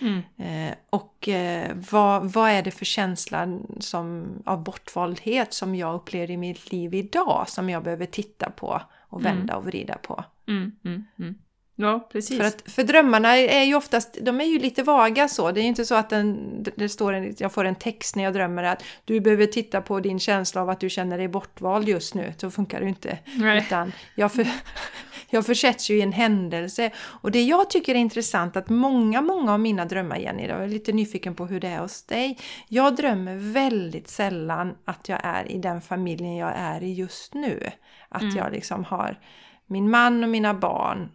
[0.00, 0.22] Mm.
[0.38, 6.30] Eh, och eh, vad, vad är det för känsla som, av bortvaldhet som jag upplever
[6.30, 8.82] i mitt liv idag som jag behöver titta på
[9.14, 10.24] och vända och vrida på?
[10.46, 11.34] Mm, mm, mm.
[11.76, 12.38] Ja, precis.
[12.38, 15.50] För, att, för drömmarna är ju oftast, de är ju lite vaga så.
[15.52, 18.24] Det är ju inte så att den, det står en, jag får en text när
[18.24, 21.88] jag drömmer att du behöver titta på din känsla av att du känner dig bortvald
[21.88, 22.34] just nu.
[22.38, 23.18] Så funkar det ju inte.
[23.36, 23.58] Nej.
[23.58, 24.46] Utan jag, för,
[25.30, 26.90] jag försätts ju i en händelse.
[26.96, 30.68] Och det jag tycker är intressant att många, många av mina drömmar, Jenny, jag är
[30.68, 32.38] lite nyfiken på hur det är hos dig.
[32.68, 37.70] Jag drömmer väldigt sällan att jag är i den familjen jag är i just nu.
[38.08, 38.36] Att Mm.
[38.36, 39.18] jag liksom har
[39.66, 41.08] min man och mina barn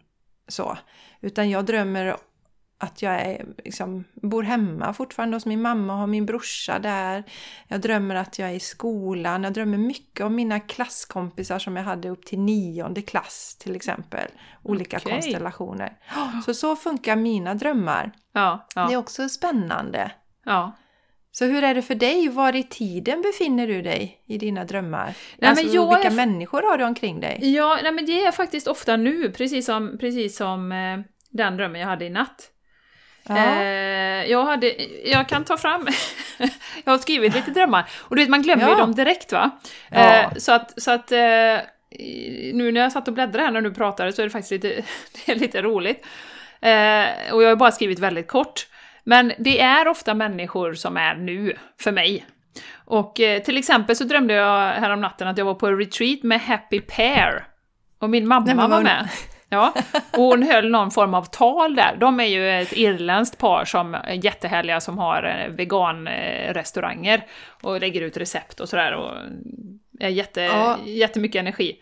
[0.50, 0.78] så.
[1.20, 2.16] Utan jag drömmer
[2.82, 7.24] att jag är, liksom, bor hemma fortfarande hos min mamma och har min brorsa där.
[7.68, 9.44] Jag drömmer att jag är i skolan.
[9.44, 14.28] Jag drömmer mycket om mina klasskompisar som jag hade upp till nionde klass till exempel.
[14.62, 15.12] Olika Okej.
[15.12, 15.96] konstellationer.
[16.46, 18.12] Så så funkar mina drömmar.
[18.32, 20.12] Ja, Det är ja, också spännande.
[20.44, 20.72] ja.
[21.32, 22.28] Så hur är det för dig?
[22.28, 25.14] Var i tiden befinner du dig i dina drömmar?
[25.38, 27.38] men alltså, jag vilka är- människor har du omkring dig?
[27.54, 31.00] Ja, nej, men det är faktiskt ofta nu, precis som, precis som eh,
[31.30, 32.50] den drömmen jag hade i natt.
[33.28, 33.36] Ja.
[33.60, 34.74] Eh, jag, hade,
[35.04, 35.86] jag kan ta fram,
[36.84, 38.76] jag har skrivit lite drömmar, och du vet man glömmer ju Ja.
[38.78, 39.50] dem direkt va?
[39.90, 40.14] Ja.
[40.14, 41.18] Eh, så att, så att eh,
[42.54, 44.68] nu när jag satt och bläddrade här när du pratade så är det faktiskt lite,
[45.26, 46.06] det är lite roligt.
[46.60, 48.66] Eh, och jag har bara skrivit väldigt kort.
[49.04, 52.26] Men det är ofta människor som är nu, för mig.
[52.84, 56.22] Och eh, till exempel så drömde jag härom natten att jag var på en retreat
[56.22, 57.44] med Happy Pair.
[57.98, 59.08] Och min mamma Nej, var vad- med.
[59.52, 59.72] Ja,
[60.12, 61.96] och hon höll någon form av tal där.
[62.00, 67.24] De är ju ett irländskt par som är jättehärliga som har eh, veganrestauranger
[67.62, 69.12] och lägger ut recept och sådär och
[70.00, 70.78] är jätte, Ja.
[70.84, 71.76] jättemycket energi.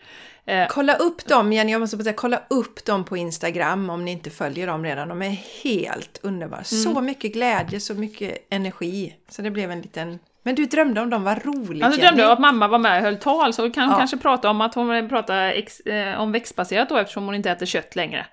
[0.49, 4.05] Eh, Kolla upp dem, Jenny, jag måste bara säga, kolla upp dem på Instagram om
[4.05, 5.07] ni inte följer dem redan.
[5.09, 6.63] De är helt underbara.
[6.63, 9.15] Så mycket glädje, så mycket energi.
[9.29, 10.19] Så det blev en liten...
[10.43, 12.07] Men du drömde om dem, vad roligt Alltså Jenny.
[12.07, 13.97] drömde jag att mamma var med och höll tal, så kan hon Ja.
[13.97, 17.65] kanske prata om att hon pratar ex, eh, om växtbaserat då eftersom hon inte äter
[17.65, 18.25] kött längre.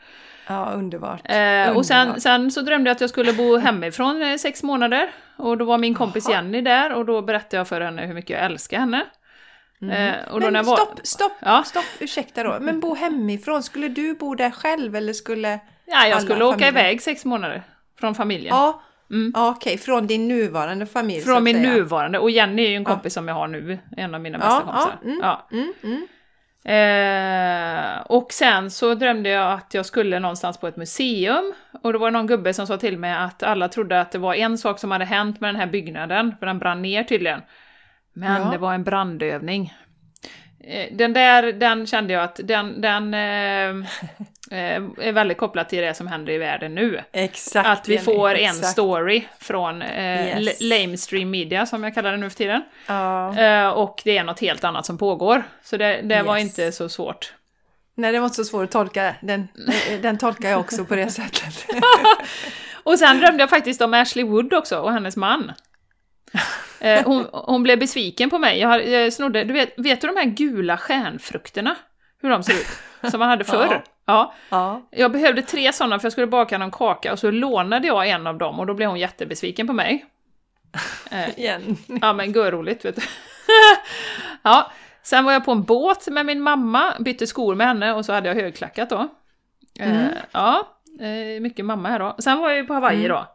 [0.48, 1.20] Ja, underbart.
[1.24, 2.22] Eh, och sen, Underbart.
[2.22, 5.10] sen så drömde jag att jag skulle bo hemifrån eh, sex månader.
[5.36, 6.28] Och då var min kompis.
[6.30, 9.04] Jenny där och då berättade jag för henne hur mycket jag älskar henne.
[9.82, 10.76] Eh, och då Men när var...
[10.76, 11.62] stopp, stopp, Ja.
[11.66, 12.56] stopp, ursäkta då.
[12.60, 15.60] Men bo hemifrån, skulle du bo där själv eller skulle...
[15.86, 17.62] Ja, jag skulle åka familjer- iväg sex månader
[18.00, 18.54] från familjen.
[18.56, 19.32] Ja, Mm.
[19.34, 21.72] ja okej, från din nuvarande familj Från min säga.
[21.74, 24.62] nuvarande, och Jenny är ju en kompis som jag har nu, en av mina bästa
[24.66, 24.98] Ja, kompisar.
[25.02, 25.20] ja, mm.
[25.22, 25.48] Ja.
[25.52, 26.06] Mm, mm.
[26.68, 31.52] Eh, och sen så drömde jag att jag skulle någonstans på ett museum,
[31.82, 34.34] och det var någon gubbe som sa till mig att alla trodde att det var
[34.34, 37.40] en sak som hade hänt med den här byggnaden, för den brann ner tydligen.
[38.16, 38.48] Men Ja.
[38.50, 39.74] det var en brandövning.
[40.64, 43.68] Eh, Den där, den kände jag att den, den eh,
[44.50, 47.00] eh, är väldigt kopplad till det som händer i världen nu.
[47.12, 47.68] Exakt.
[47.68, 48.66] Att vi får en exakt.
[48.68, 50.60] story från eh, Yes.
[50.60, 52.62] la- lamestream media, som jag kallar det nu för tiden.
[52.86, 53.38] Ja.
[53.38, 55.42] Eh, och det är något helt annat som pågår.
[55.64, 56.44] Så det, det var Yes.
[56.46, 57.32] inte så svårt.
[57.94, 59.14] Nej, det var inte så svårt att tolka.
[59.22, 59.48] Den,
[60.02, 61.66] den tolkar jag också på det sättet.
[62.84, 65.52] Och sen drömde jag faktiskt om Ashley Wood också, och hennes man.
[66.80, 68.58] Eh, hon, hon blev besviken på mig.
[68.60, 71.76] Jag, har- jag snodde, du vet, vet du de här gula stjärnfrukterna?
[72.22, 73.10] Hur de ser ut?
[73.10, 73.66] Som man hade förr?
[73.70, 73.82] Ja.
[74.06, 74.34] Ja.
[74.48, 74.82] Ja.
[74.90, 78.26] Jag behövde tre sådana för jag skulle baka någon kaka och så lånade jag en
[78.26, 80.06] av dem och då blev hon jättebesviken på mig.
[81.10, 81.76] Eh, Igen.
[82.00, 83.02] Ja men görroligt vet du.
[84.42, 84.70] ja,
[85.02, 88.12] sen var jag på en båt med min mamma, bytte skor med henne och så
[88.12, 89.08] hade jag högklackat då.
[89.80, 90.08] Eh, Mm.
[90.32, 90.68] ja,
[91.00, 92.16] eh, mycket mamma här då.
[92.18, 93.08] Sen var jag ju på Hawaii Mm.
[93.08, 93.26] då.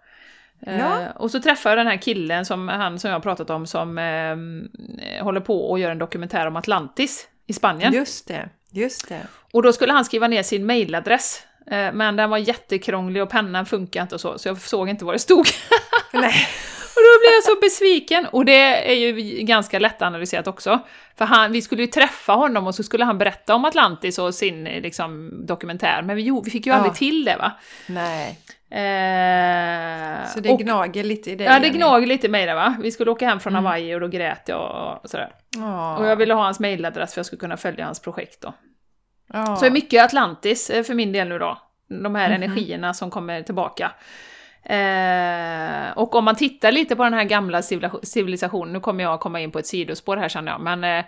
[0.68, 1.12] Eh, Ja.
[1.16, 3.98] Och så träffade jag den här killen som, han som jag har pratat om som
[3.98, 7.94] eh, håller på och gör en dokumentär om Atlantis i Spanien.
[7.94, 9.22] Just det, just det.
[9.54, 11.44] Och då skulle han skriva ner sin mailadress.
[11.68, 15.06] Eh, men den var jättekrånglig och pennan funkar inte och så, så jag såg inte
[15.06, 15.46] vad det stod.
[16.14, 16.48] Nej.
[16.96, 18.26] Och då blev jag så besviken.
[18.26, 20.80] Och det är ju ganska lättanalyserat också.
[21.18, 24.36] För han, vi skulle ju träffa honom och så skulle han berätta om Atlantis och
[24.36, 26.02] sin eh, liksom, dokumentär.
[26.02, 26.76] Men vi, jo, vi fick ju Ja.
[26.78, 27.52] aldrig till det va.
[27.88, 28.40] Nej.
[28.72, 31.48] Eh, Så det och, gnager lite i dig?
[31.48, 32.76] Ja, det gnager lite i mig där va.
[32.82, 33.66] Vi skulle åka hem från Mm.
[33.66, 35.32] Hawaii och då grät jag och sådär.
[35.58, 35.98] Ja.
[35.98, 38.54] Och jag ville ha hans mailadress för att jag skulle kunna följa hans projekt då.
[39.34, 39.56] Ja.
[39.56, 41.58] Så det är mycket Atlantis eh, för min del nu då.
[42.04, 42.44] De här Mhm.
[42.44, 43.92] energierna som kommer tillbaka.
[44.64, 47.62] Eh, och om man tittar lite på den här gamla
[48.04, 51.06] civilisationen, nu kommer jag komma in på ett sidospår här känner jag, men eh,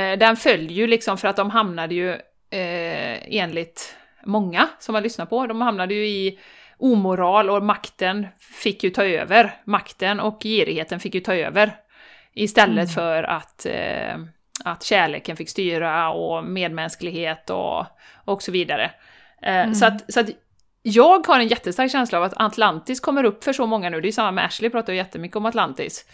[0.00, 2.10] eh, den följer ju liksom för att de hamnade ju
[2.50, 6.38] eh, enligt många som har lyssnat på, de hamnade ju i
[6.78, 9.54] omoral och makten fick ju ta över.
[9.64, 11.76] Makten och girigheten fick ju ta över.
[12.34, 12.86] Istället Mm.
[12.88, 14.16] för att, eh,
[14.64, 17.84] att kärleken fick styra och medmänsklighet och,
[18.24, 18.90] och så vidare.
[19.42, 19.74] Eh, Mm.
[19.74, 20.26] så, att, så att
[20.82, 24.08] jag har en jättestark känsla av att Atlantis kommer upp för så många nu, det
[24.08, 26.04] är samma med Ashley, pratar ju jättemycket om Atlantis.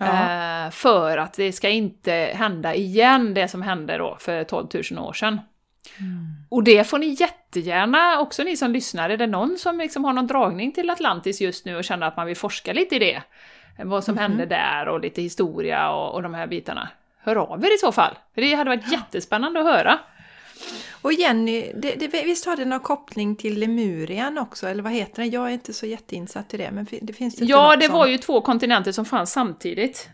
[0.00, 4.98] Eh, för att det ska inte hända igen det som hände då för 12 000
[5.08, 5.40] år sedan.
[6.48, 10.12] Och det får ni jättegärna, också ni som lyssnar, är det någon som liksom har
[10.12, 13.22] någon dragning till Atlantis just nu och känner att man vill forska lite i det?
[13.84, 16.88] Vad som hände där och lite historia och, och de här bitarna.
[17.18, 19.98] Hör av er i så fall, för det hade varit jättespännande att höra.
[21.02, 25.22] Och Jenny, det, det, visst har det någon koppling till Lemurien också, eller vad heter
[25.22, 25.28] det?
[25.28, 28.18] Jag är inte så jätteinsatt i det, men det finns det Ja, det var ju
[28.18, 30.08] två kontinenter som fanns samtidigt.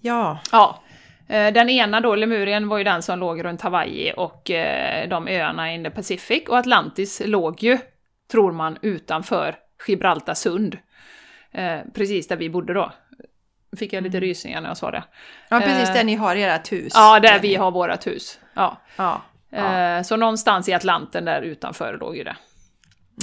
[0.00, 0.82] Ja, Ja.
[1.28, 5.28] Eh, Den ena då, Lemurien, var ju den som låg runt Hawaii och eh, de
[5.28, 6.42] öarna in the Pacific.
[6.48, 7.78] Och Atlantis låg ju,
[8.32, 9.56] tror man, utanför
[9.86, 10.78] Gibraltar sund.
[11.52, 12.92] Eh, Precis där vi bodde då.
[13.78, 15.04] Fick jag lite rysningar när jag sa det.
[15.48, 16.92] ja precis där ni har ert hus.
[16.96, 18.40] Ja, där vi har vårat hus.
[18.54, 18.76] Ja.
[18.96, 20.04] Ja, ja.
[20.04, 22.36] Så någonstans i Atlanten där utanför låg ju det.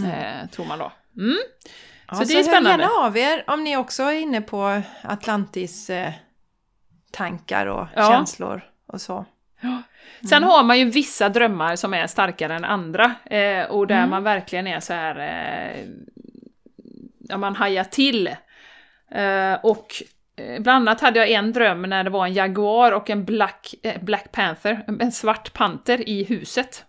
[0.06, 0.92] Eh, tror man då.
[1.18, 1.38] Mm.
[2.08, 2.70] Ja, så det är spännande.
[2.86, 5.90] hör gärna av er om ni också är inne på Atlantis
[7.16, 8.10] tankar och Ja.
[8.12, 9.26] känslor och så.
[10.30, 13.88] Sen har man ju vissa drömmar som är starkare än andra eh, och Mm.
[13.88, 15.16] där man verkligen är så här...
[15.20, 15.86] Eh,
[17.20, 18.28] ja, man hajar till.
[19.12, 19.94] Eh, och
[20.36, 23.74] eh, bland annat hade jag en dröm när det var en jaguar och en black,
[23.84, 26.86] eh, black panther, en svart panter i huset.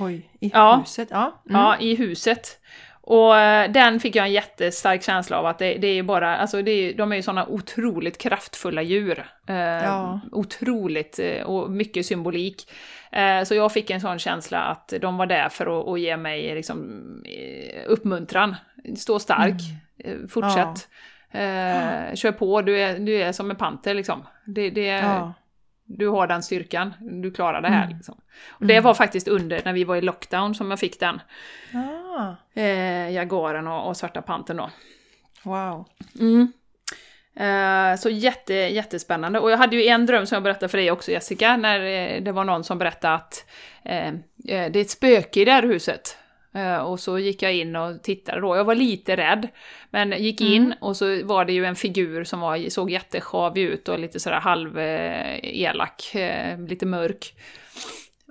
[0.00, 0.76] Oj, i Ja.
[0.76, 1.08] huset.
[1.10, 1.42] Ja.
[1.50, 1.60] Mm.
[1.60, 2.60] Ja, i huset.
[3.06, 6.62] Och eh, den fick jag en jättestark känsla av att det, det är bara, alltså
[6.62, 9.26] det är, de är ju sådana otroligt kraftfulla djur.
[9.48, 10.20] Eh, Ja.
[10.32, 12.70] Otroligt, eh, och mycket symbolik.
[13.12, 16.16] Eh, så jag fick en sån känsla att de var där för att, att ge
[16.16, 18.56] mig liksom, eh, uppmuntran.
[18.96, 19.60] Stå stark,
[20.04, 20.88] eh, fortsätt.
[21.30, 24.26] Eh, kör på, du är, du är som en panter liksom.
[24.46, 25.34] Det, det, Ja.
[25.84, 27.84] du har den styrkan, du klarar det här.
[27.84, 27.96] Mm.
[27.96, 28.14] Liksom.
[28.48, 31.20] Och det var faktiskt under, när vi var i lockdown, som jag fick den.
[32.16, 34.70] Ah, Eh, Jaguaren och, och Svarta Pantern då.
[35.42, 35.88] wow.
[36.20, 36.52] Mm.
[37.36, 39.40] Eh, så jätte, jättespännande.
[39.40, 42.22] Och jag hade ju en dröm som jag berättade för dig också Jessica, när eh,
[42.22, 43.46] det var någon som berättade att
[43.84, 46.18] eh, eh, det är ett spöke i det här huset.
[46.54, 48.56] Eh, och så gick jag in och tittade då.
[48.56, 49.48] Jag var lite rädd,
[49.90, 53.88] men gick in och så var det ju en figur som var, såg jättesjavig ut
[53.88, 57.34] och lite sådär halv elak, eh, lite mörk.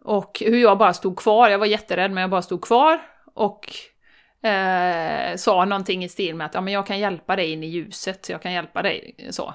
[0.04, 3.00] Och hur jag bara stod kvar, jag var jätterädd men jag bara stod kvar
[3.34, 3.70] och
[4.50, 7.68] eh, sa någonting i stil med att ja, men jag kan hjälpa dig in i
[7.68, 9.54] ljuset, jag kan hjälpa dig så.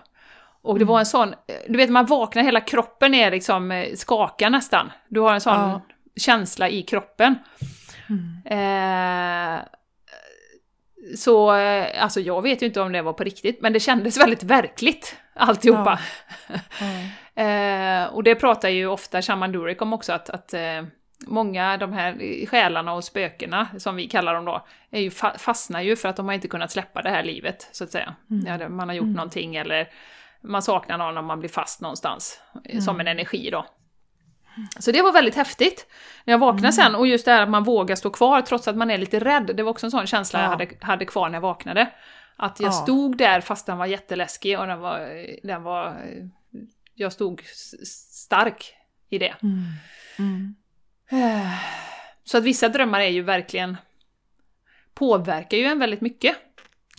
[0.62, 1.34] Och det var en sån,
[1.68, 4.92] du vet man vaknar, hela kroppen är liksom eh, skakar nästan.
[5.08, 5.80] Du har en sån Ja.
[6.16, 7.34] känsla i kroppen.
[8.44, 9.58] Eh,
[11.16, 14.16] så, eh, alltså jag vet ju inte om det var på riktigt, men det kändes
[14.20, 15.98] väldigt verkligt alltihopa.
[16.48, 16.54] Ja.
[17.38, 20.82] Eh, och det pratar ju ofta Shaman Durek om också, att, att eh,
[21.26, 25.80] många de här själarna och spökena, som vi kallar dem då, är ju fa- fastnar
[25.80, 28.14] ju för att de har inte kunnat släppa det här livet, så att säga.
[28.46, 29.88] Ja, det- man har gjort någonting eller
[30.40, 33.66] man saknar någon om man blir fast någonstans, eh, som en energi då.
[34.80, 35.86] Så det var väldigt häftigt.
[36.24, 38.76] När jag vaknade sen, och just det här att man vågar stå kvar trots att
[38.76, 40.50] man är lite rädd, det var också en sån känsla jag Ja.
[40.50, 41.90] hade, hade kvar när jag vaknade.
[42.36, 42.72] Att jag Ja.
[42.72, 45.08] stod där fast den var jätteläskig och den var,
[45.46, 45.96] den var
[46.94, 47.42] jag stod
[48.14, 48.72] stark
[49.08, 49.34] i det.
[49.42, 50.54] Mm.
[52.24, 53.76] Så att vissa drömmar är ju verkligen
[54.94, 56.36] påverkar ju en väldigt mycket.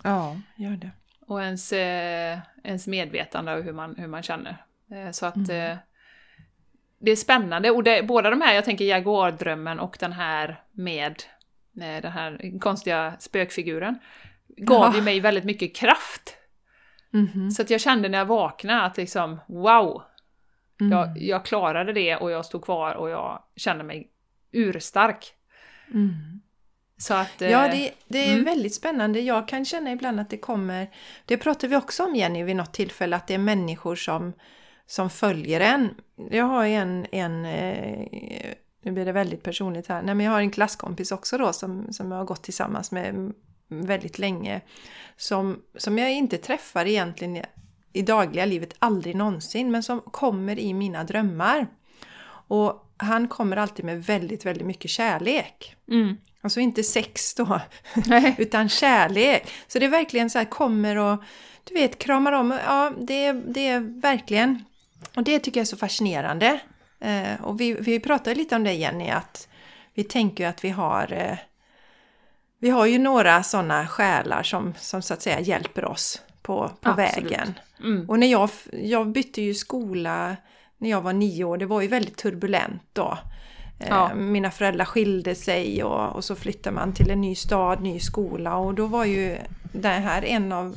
[0.04, 0.92] Ja, gör det.
[1.22, 4.58] Och ens, eh, ens medvetande och hur man, hur man känner.
[4.92, 5.72] Eh, så att Mm.
[5.72, 5.78] eh,
[7.00, 7.72] det är spännande.
[7.72, 11.24] Och det, båda de här, jag tänker Jaguardrömmen och den här med
[11.72, 14.00] den här konstiga spökfiguren,
[14.48, 14.96] gav Ja.
[14.96, 16.36] ju mig väldigt mycket kraft.
[17.12, 17.52] Mhm.
[17.52, 20.04] Så att jag kände när jag vaknade att liksom, wow!
[20.82, 20.92] Mm.
[20.92, 24.12] Jag, jag klarade det och jag stod kvar och jag kände mig
[24.52, 25.34] urstark.
[25.94, 26.42] Mm.
[26.98, 27.42] Så att...
[27.42, 28.46] eh, Ja, det, det är mm.
[28.46, 29.20] väldigt spännande.
[29.20, 30.90] Jag kan känna ibland att det kommer,
[31.26, 34.34] det pratar vi också om Jenny vid något tillfälle, att det är människor som,
[34.86, 35.90] som följer en.
[36.30, 40.40] Jag har en, en eh, nu blir det väldigt personligt här, Nej, men jag har
[40.40, 43.34] en klasskompis också då som, som jag har gått tillsammans med
[43.68, 44.62] väldigt länge.
[45.18, 47.44] Som, som jag inte träffar egentligen
[47.94, 51.68] i, dagliga livet, aldrig någonsin, men som kommer i mina drömmar.
[52.48, 55.76] Och han kommer alltid med väldigt, väldigt mycket kärlek.
[55.92, 56.18] Mm.
[56.42, 57.62] Alltså inte sex då,
[58.38, 59.52] utan kärlek.
[59.68, 61.24] Så det är verkligen så här kommer och
[61.64, 62.60] du vet kramar om.
[62.66, 64.64] Ja, det, är- det är verkligen.
[65.16, 66.60] Och det tycker jag är så fascinerande.
[67.00, 69.48] Eh, och vi, vi pratade lite om det Jenny, att
[69.94, 71.38] vi tänker ju att vi har eh,
[72.62, 76.90] vi har ju några sådana själar som, som så att säga hjälper oss på, på
[76.90, 77.32] Absolut.
[77.32, 77.54] vägen.
[77.80, 78.10] Mm.
[78.10, 80.36] Och när jag, jag bytte ju skola
[80.78, 83.18] när jag var nio år, det var ju väldigt turbulent då.
[83.80, 84.16] Eh, Ja.
[84.16, 88.56] Mina föräldrar skilde sig och, och så flyttade man till en ny stad, ny skola
[88.56, 89.38] och då var ju
[89.74, 90.76] det här en av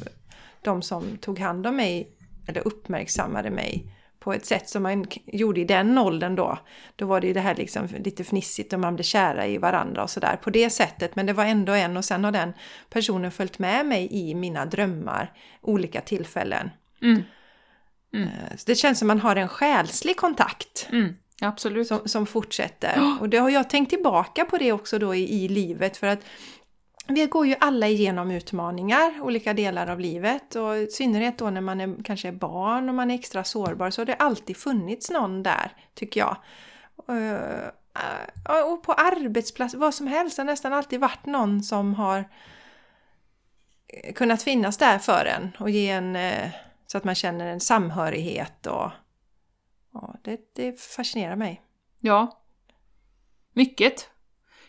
[0.63, 2.09] de som tog hand om mig
[2.47, 6.59] eller uppmärksammade mig på ett sätt som man gjorde i den åldern då.
[6.97, 10.03] Då var det ju det här liksom lite fnissigt och man blev kära i varandra
[10.03, 11.17] och sådär på det sättet.
[11.17, 12.53] Men det var ändå en och sen har den
[12.91, 16.71] personen följt med mig i mina drömmar olika tillfällen.
[17.03, 17.23] Mm.
[18.15, 21.15] Eh, Så det känns som man har en själslig kontakt Mm.
[21.41, 21.87] Absolut.
[21.89, 23.17] som, som fortsätter.
[23.21, 26.21] Och det har jag tänkt tillbaka på det också då i, i livet för att
[27.07, 31.61] vi går ju alla igenom utmaningar, olika delar av livet och i synnerhet då när
[31.61, 35.11] man är, kanske är barn och man är extra sårbar så har det alltid funnits
[35.11, 36.37] någon där, tycker jag.
[37.09, 37.67] Eh,
[38.49, 42.25] eh, och på arbetsplats, vad som helst, det har nästan alltid varit någon som har
[44.15, 46.51] kunnat finnas där för en och ge en eh,
[46.87, 48.91] så att man känner en samhörighet och
[49.93, 51.63] och det, det fascinerar mig.
[52.01, 52.43] Ja.
[53.53, 54.11] Mycket.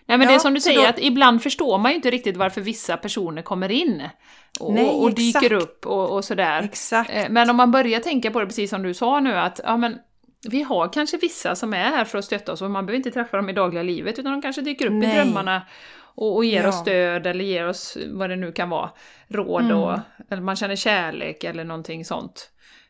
[0.05, 2.09] Nej men Ja, det är som du säger, då- att ibland förstår man ju inte
[2.11, 4.03] riktigt varför vissa personer kommer in
[4.59, 6.61] och, Nej, och dyker upp och, och sådär.
[6.63, 7.09] Exakt.
[7.13, 9.77] Eh, Men om man börjar tänka på det precis som du sa nu, att ja,
[9.77, 9.97] men,
[10.49, 13.11] vi har kanske vissa som är här för att stötta oss och man behöver inte
[13.11, 15.15] träffa dem i dagliga livet utan de kanske dyker upp i Nej.
[15.15, 15.61] drömmarna
[16.15, 16.69] och, och ger Ja.
[16.69, 18.89] oss stöd eller ger oss vad det nu kan vara,
[19.27, 19.77] råd Mm.
[19.77, 19.99] och
[20.29, 22.49] eller man känner kärlek eller någonting sånt.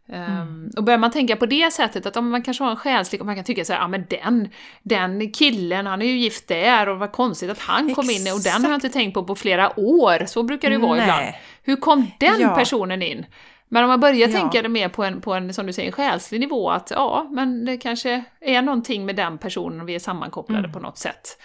[0.10, 0.72] Ehm, Mm.
[0.78, 3.26] och börjar man tänka på det sättet, att om man kanske har en själslig, och
[3.26, 4.50] man kan tycka så här, ja men den,
[4.84, 8.44] den killen, han är ju gift där och vad konstigt att han kom in och
[8.44, 11.04] den har jag inte tänkt på på flera år, så brukar det ju vara Nej.
[11.04, 11.26] ibland.
[11.64, 12.56] Hur kom den Ja.
[12.56, 13.26] personen in?
[13.70, 14.40] Men om man börjar Ja.
[14.40, 17.66] tänka det mer på en, på en, som du säger, själslig nivå, att ja, men
[17.66, 21.38] det kanske är någonting med den personen och vi är sammankopplade på något sätt.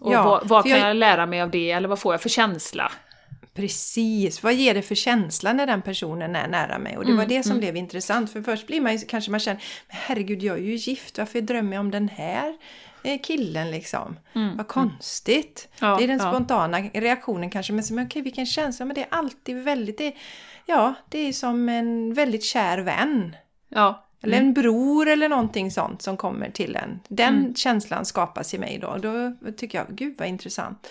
[0.00, 0.24] Och Mm.
[0.24, 2.28] Ja, vad, vad kan jag- jag lära mig av det, eller vad får jag för
[2.28, 2.92] känsla?
[3.54, 6.96] Precis, vad ger det för känsla när den personen är nära mig?
[6.96, 8.32] Och det var Mm, det som blev intressant.
[8.32, 11.40] För först blir man ju, kanske man känner, men herregud jag är ju gift, varför
[11.40, 12.56] drömmer jag om den här
[13.04, 14.16] eh, killen liksom?
[14.56, 15.68] Vad konstigt!
[15.80, 16.32] Mm, Ja, det är den ja.
[16.32, 20.12] spontana reaktionen kanske, men men okej vilken känsla, men det är alltid väldigt, det,
[20.66, 23.36] ja det är som en väldigt kär vän.
[23.68, 24.06] Ja.
[24.24, 27.00] Eller en bror eller någonting sånt som kommer till en.
[27.08, 28.96] Den känslan skapas i mig då.
[28.96, 30.88] Då tycker jag, gud vad intressant.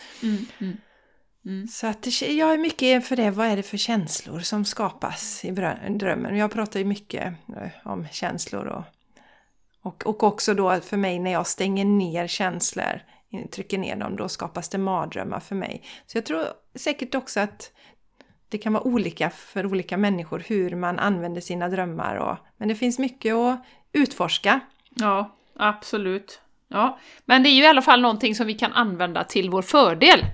[1.45, 1.67] Mm.
[1.67, 5.51] Så att jag är mycket för det, vad är det för känslor som skapas i
[5.89, 6.37] drömmen?
[6.37, 8.83] Jag pratar ju mycket eh, om känslor och,
[9.81, 13.01] och, och också då för mig när jag stänger ner känslor,
[13.51, 15.83] trycker ner dem, då skapas det mardrömmar för mig.
[16.05, 17.71] Så jag tror säkert också att
[18.49, 22.15] det kan vara olika för olika människor hur man använder sina drömmar.
[22.15, 24.59] Och, men det finns mycket att utforska.
[24.89, 26.41] Ja, absolut.
[26.67, 26.99] Ja.
[27.25, 30.25] Men det är ju i alla fall någonting som vi kan använda till vår fördel.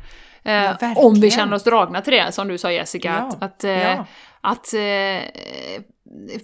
[0.47, 3.07] Eh, Ja, om vi känner oss dragna till det, som du sa Jessica.
[3.09, 4.05] Ja, Att, att, eh, ja.
[4.41, 5.29] att eh,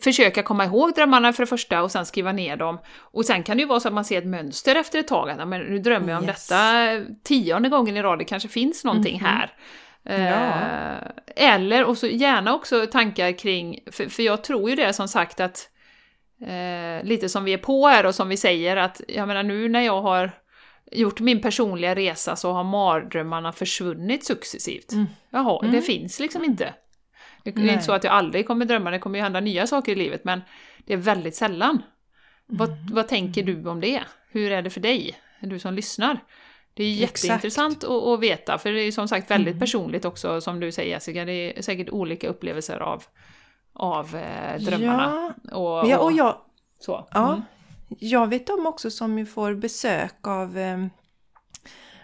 [0.03, 2.79] försöka komma ihåg drömmarna för det första och sen skriva ner dem.
[2.99, 5.29] Och sen kan det ju vara så att man ser ett mönster efter ett tag.
[5.29, 6.47] Att, "Ja, men nu drömmer jag om Yes.
[6.47, 9.25] detta tionde gången i rad, det kanske finns någonting Mhm.
[9.25, 9.51] här.
[10.05, 10.51] Eh, Ja.
[11.35, 15.39] Eller, och så gärna också tankar kring, för, för jag tror ju det som sagt
[15.39, 15.69] att
[16.47, 19.69] eh, lite som vi är på här och som vi säger att jag menar nu
[19.69, 20.31] när jag har
[20.91, 24.91] gjort min personliga resa så har mardrömmarna försvunnit successivt.
[24.91, 25.05] Mm.
[25.29, 25.81] Jaha, det Mm.
[25.81, 26.73] finns liksom inte.
[27.43, 27.69] Det är Nej.
[27.73, 30.23] inte så att jag aldrig kommer drömma, det kommer ju hända nya saker i livet
[30.23, 30.41] men
[30.85, 31.81] det är väldigt sällan.
[32.45, 32.85] Vad, Mm.
[32.91, 34.03] vad tänker du om det?
[34.31, 35.15] Hur är det för dig?
[35.41, 36.19] Du som lyssnar.
[36.73, 39.59] Det är jätteintressant att, att veta, för det är som sagt väldigt Mm.
[39.59, 43.03] personligt också, som du säger Jessica, det är säkert olika upplevelser av,
[43.73, 45.33] av eh, drömmarna.
[45.51, 46.37] Ja, Och, ja, och jag,
[46.79, 47.07] så.
[47.11, 47.41] Ja, Mm.
[47.99, 50.85] Jag vet om också som ju får besök av eh,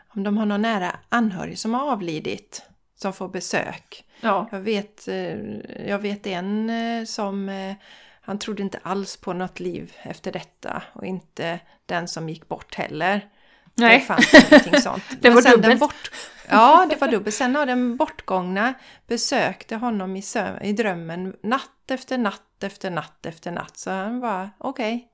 [0.07, 2.63] om de har någon nära anhörig som har avlidit
[2.95, 4.05] som får besök.
[4.21, 4.49] ja.
[4.51, 5.35] Jag vet, eh,
[5.87, 7.49] jag vet en eh, som
[8.21, 12.75] han trodde inte alls på något liv efter detta och inte den som gick bort
[12.75, 13.29] heller.
[13.75, 13.99] Det Nej.
[13.99, 15.03] fanns ingenting sånt.
[15.21, 15.79] Det var dubbelt.
[15.79, 16.11] Bort,
[16.49, 17.35] ja, det var dubbelt.
[17.35, 18.73] Sen har den bortgångna
[19.07, 20.23] besökte honom i,
[20.61, 23.77] i drömmen natt efter natt efter natt efter natt.
[23.77, 25.07] Så han var okej,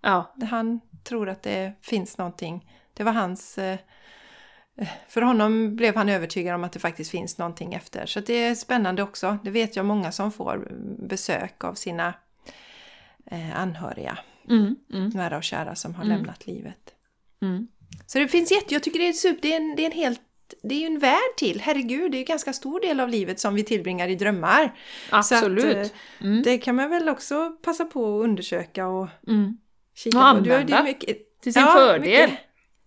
[0.00, 0.34] ja.
[0.50, 2.66] han tror att det finns någonting.
[2.94, 3.58] Det var hans...
[3.58, 3.78] eh,
[5.08, 8.06] För honom blev han övertygad om att det faktiskt finns någonting efter.
[8.06, 9.38] Så det är spännande också.
[9.44, 10.68] Det vet jag många som får
[11.08, 12.14] besök av sina
[13.26, 16.16] eh, anhöriga, Mm, mm, nära och kära som har Mm.
[16.16, 16.94] lämnat livet.
[17.42, 17.68] mm.
[18.06, 18.74] Så det finns jätte...
[18.74, 19.42] Jag tycker det är super...
[19.42, 20.20] Det är en, det är en helt...
[20.62, 21.60] Det är ju en värld till.
[21.60, 24.78] Herregud, det är ju en ganska stor del av livet som vi tillbringar i drömmar.
[25.10, 25.76] Absolut.
[25.76, 29.58] Att, eh, Mm, Det kan man väl också passa på att undersöka och mm.
[30.04, 30.40] Kika Och på.
[30.40, 32.00] Du har- använda mycket, Till sin Ja, fördel.
[32.30, 32.30] mycket-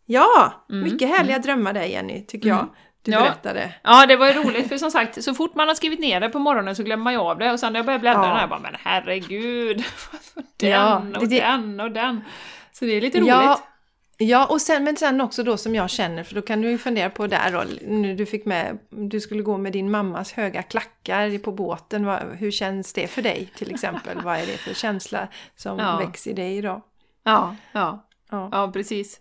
[0.06, 2.58] Ja, Mm, mycket härliga drömmar där Jenny, tycker Mm.
[2.58, 2.68] jag.
[3.06, 3.20] Du Ja.
[3.22, 3.74] berättade.
[3.84, 6.30] Ja, det var ju roligt, för som sagt, så fort man har skrivit ner det
[6.30, 8.34] på morgonen så glömmer man ju av det och sen när jag börjar bläddra Ja.
[8.34, 9.84] där, jag bara men herregud,
[10.60, 12.22] den Ja, och det- den och den.
[12.72, 13.28] Så det är lite roligt.
[13.30, 13.60] Ja,
[14.18, 16.78] Ja, och sen, men sen också då som jag känner, för då kan du ju
[16.78, 20.62] fundera på där då, nu du fick med, du skulle gå med din mammas höga
[20.64, 24.18] klackar på båten, vad, hur känns det för dig till exempel?
[24.24, 25.98] vad är det för känsla som Ja.
[25.98, 26.82] väcks i dig då?
[27.24, 28.50] Ja, ja, Ja.
[28.52, 29.20] ja precis.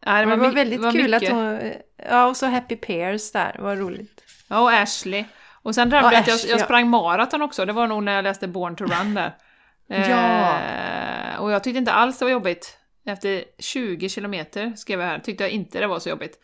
[0.00, 1.22] Ja, det var, my- väldigt var kul mycket.
[1.22, 1.72] att hon,
[2.10, 4.24] ja och så Happy Pairs där, vad roligt.
[4.48, 5.24] Ja, och Ashley.
[5.62, 6.64] Och sen drömde Ja, jag att jag, jag ja.
[6.64, 9.36] sprang maraton också, det var nog när jag läste Born to Run där.
[9.88, 10.58] Ja.
[10.58, 12.78] Eh, och jag tyckte inte alls det var jobbigt.
[13.06, 16.40] Efter 20 kilometer, skrev jag här, tyckte jag inte det var så jobbigt.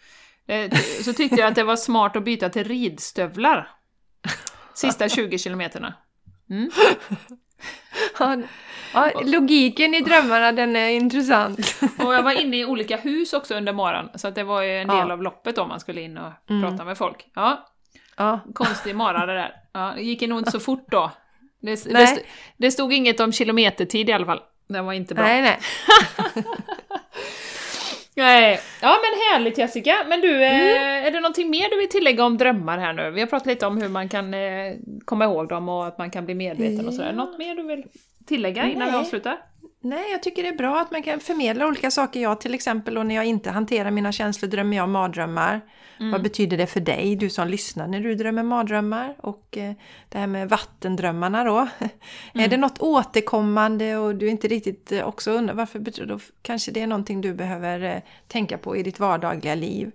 [0.47, 0.71] Eh,
[1.05, 3.71] så tyckte jag att det var smart att byta till ridstövlar.
[4.75, 5.95] Sista 20 kilometerna.
[6.51, 6.71] Mm.
[8.95, 11.81] Ja, logiken i drömmarna den är intressant.
[11.99, 14.79] Och jag var inne i olika hus också under morgonen, så att det var ju
[14.79, 15.13] en del Ja.
[15.13, 16.63] av loppet om man skulle in och Mm.
[16.71, 17.27] prata med folk.
[17.35, 17.69] Ja,
[18.17, 19.53] Ja, konstig mara det där.
[19.73, 21.11] Ja, det gick nog inte så fort då.
[21.63, 22.05] Det, det, Nej.
[22.05, 24.41] st- det stod inget om kilometertid i alla fall.
[24.69, 25.25] Det var inte bra.
[25.25, 25.59] nej nej.
[28.17, 28.61] Nej.
[28.81, 29.95] Ja men härligt Jessica!
[30.09, 30.77] Men du, Mm.
[30.77, 33.11] eh, är det någonting mer du vill tillägga om drömmar här nu?
[33.11, 34.73] Vi har pratat lite om hur man kan eh,
[35.05, 37.13] komma ihåg dem och att man kan bli medveten och sådär.
[37.13, 37.85] Något mer du vill
[38.27, 39.01] tillägga innan vi Nej.
[39.01, 39.39] avslutar?
[39.85, 42.21] Nej, jag tycker det är bra att man kan förmedla olika saker.
[42.21, 45.61] Jag till exempel, och när jag inte hanterar mina känslor drömmer jag mardrömmar.
[45.99, 46.13] Mm.
[46.13, 49.17] Vad betyder det för dig, du som lyssnar, när du drömmer mardrömmar?
[49.19, 49.73] Och eh,
[50.09, 51.59] det här med vattendrömmarna då.
[51.59, 51.69] Mm.
[52.35, 56.71] är det något återkommande och du inte riktigt eh, också undrar varför betyder då kanske
[56.71, 59.91] det är någonting du behöver eh, tänka på i ditt vardagliga liv.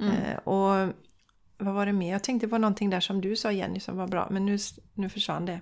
[0.00, 0.12] Mm.
[0.12, 0.92] Eh, och
[1.58, 2.12] vad var det mer?
[2.12, 4.58] Jag tänkte på någonting där som du sa Jenny som var bra, men nu,
[4.94, 5.60] nu försvann det.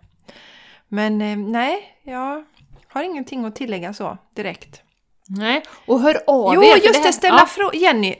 [0.94, 2.44] Men eh, nej, jag
[2.88, 4.82] har ingenting att tillägga så direkt.
[5.28, 6.70] Nej, och hör av jo, er!
[6.70, 7.74] för just det, här- ställa ja, frågor.
[7.74, 8.14] Jenny,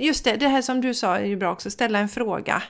[0.00, 2.62] just det, det här som du sa är ju bra också, ställa en fråga.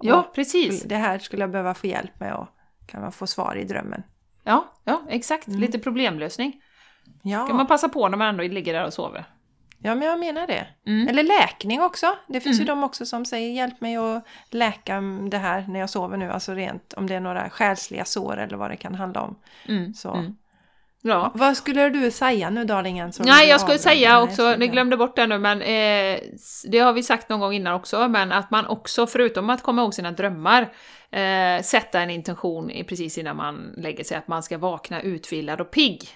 [0.00, 0.82] ja, Och precis.
[0.82, 2.46] Det här skulle jag behöva få hjälp med och
[2.86, 4.02] kan man få svar i drömmen.
[4.44, 5.48] Ja, ja exakt.
[5.48, 6.52] Lite problemlösning.
[7.22, 9.24] Kan man Ja, passa på när man ändå ligger där och sover.
[9.82, 10.66] Ja men jag menar det.
[10.86, 11.08] Mm.
[11.08, 12.06] Eller läkning också.
[12.26, 12.76] Det finns ju Mm.
[12.76, 15.00] de också som säger hjälp mig att läka
[15.30, 16.30] det här när jag sover nu.
[16.30, 19.36] Alltså rent om det är några själsliga sår eller vad det kan handla om.
[19.68, 19.94] Mm.
[19.94, 20.14] Så.
[20.14, 20.34] Mm.
[21.02, 21.30] Ja.
[21.34, 23.12] Vad skulle du säga nu darlingen?
[23.20, 26.20] Nej, jag skulle säga också, ni glömde bort det nu, men eh,
[26.64, 29.82] det har vi sagt någon gång innan också, men att man också, förutom att komma
[29.82, 30.62] ihåg sina drömmar,
[31.10, 35.60] eh, sätta en intention i, precis innan man lägger sig, att man ska vakna utvilad
[35.60, 36.08] och pigg.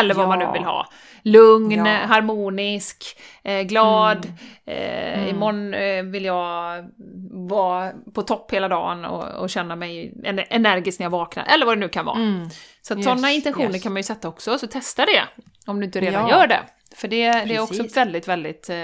[0.00, 0.28] Eller vad Ja.
[0.28, 0.86] man nu vill ha.
[1.22, 1.92] Lugn, Ja.
[2.06, 3.04] harmonisk,
[3.44, 4.26] eh, glad.
[4.26, 4.36] Mm.
[4.66, 5.28] Eh, Mm.
[5.28, 6.84] Imorgon eh, vill jag
[7.48, 11.66] vara på topp hela dagen och, och känna mig en- energisk när jag vaknar, eller
[11.66, 12.16] vad det nu kan vara.
[12.16, 12.48] Mm.
[12.82, 13.82] Så Yes, sådana intentioner yes.
[13.82, 15.22] kan man ju sätta också, så testa det
[15.66, 16.38] om du inte redan Ja.
[16.40, 16.60] gör det.
[16.96, 18.76] För det, det är också väldigt, väldigt eh,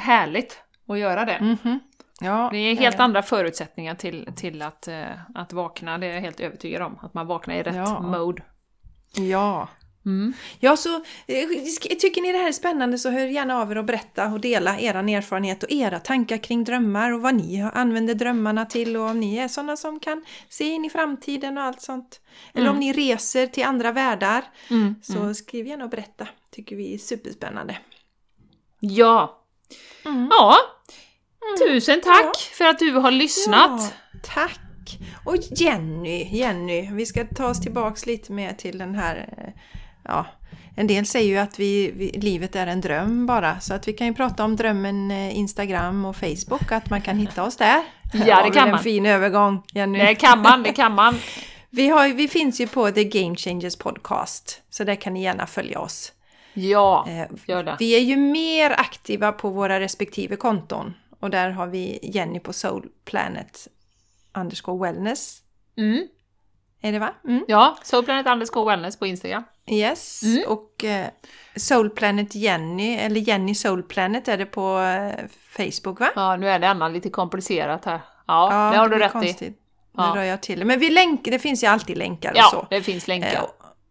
[0.00, 0.58] härligt
[0.88, 1.38] att göra det.
[1.40, 1.80] Mhm.
[2.20, 5.04] Ja, Det är helt eh, andra förutsättningar till, till att, eh,
[5.34, 6.98] att vakna, det är jag helt övertygad om.
[7.02, 8.00] Att man vaknar i rätt Ja.
[8.00, 8.42] mode.
[9.16, 9.68] Ja.
[10.06, 10.32] Mm.
[10.60, 10.94] Ja, så
[11.26, 11.48] eh,
[11.98, 14.80] tycker ni det här är spännande så hör gärna av er och berätta och dela
[14.80, 19.20] er erfarenhet och era tankar kring drömmar och vad ni använder drömmarna till och om
[19.20, 22.20] ni är sådana som kan se in i framtiden och allt sånt.
[22.54, 22.80] Eller om Mm.
[22.80, 24.94] ni reser till andra världar Mm.
[25.02, 25.34] så Mm.
[25.34, 26.28] skriv gärna och berätta.
[26.50, 27.78] Tycker vi är superspännande.
[28.80, 29.40] Ja.
[30.04, 30.28] Mm.
[30.30, 30.56] ja,
[31.66, 32.32] tusen tack Ja.
[32.56, 33.80] för att du har lyssnat.
[34.12, 34.60] Ja, tack!
[35.24, 39.52] Och Jenny, Jenny, vi ska ta oss tillbaks lite mer till den här, eh,
[40.04, 40.26] ja,
[40.76, 43.92] en del säger ju att vi, vi, livet är en dröm bara, så att vi
[43.92, 47.82] kan ju prata om drömmen eh, Instagram och Facebook, att man kan hitta oss där.
[48.26, 48.82] Ja, det kan En man.
[48.82, 49.98] fin övergång, Jenny.
[49.98, 51.16] Det kan man, det kan man.
[51.70, 55.46] Vi, har, vi finns ju på The Game Changers Podcast, så där kan ni gärna
[55.46, 56.12] följa oss.
[56.54, 57.76] Ja, Eh, gör det.
[57.78, 60.94] Vi är ju mer aktiva på våra respektive konton.
[61.20, 63.68] Och där har vi Jenny på Soul Planet
[64.34, 65.38] underscore wellness.
[65.76, 66.08] Mm.
[66.84, 67.14] Är det va?
[67.28, 67.44] Mm.
[67.48, 69.44] Ja, Soulplanet underscore wellness på Instagram.
[69.66, 70.22] Yes.
[70.22, 70.44] Mm.
[70.48, 71.06] Och eh,
[71.56, 75.24] Soul Planet Jenny, eller Jenny Soul Planet är det på eh,
[75.56, 76.08] Facebook va?
[76.16, 78.00] Ja, nu är det Anna lite komplicerat här.
[78.26, 79.12] Ja, det har du rätt i.
[79.12, 79.58] konstigt.
[79.96, 80.14] Ja.
[80.14, 80.64] Nu rör jag till.
[80.64, 82.66] Men vi länkar, det finns ju alltid länkar och Ja, så.
[82.70, 83.32] det finns länkar.
[83.34, 83.44] Eh,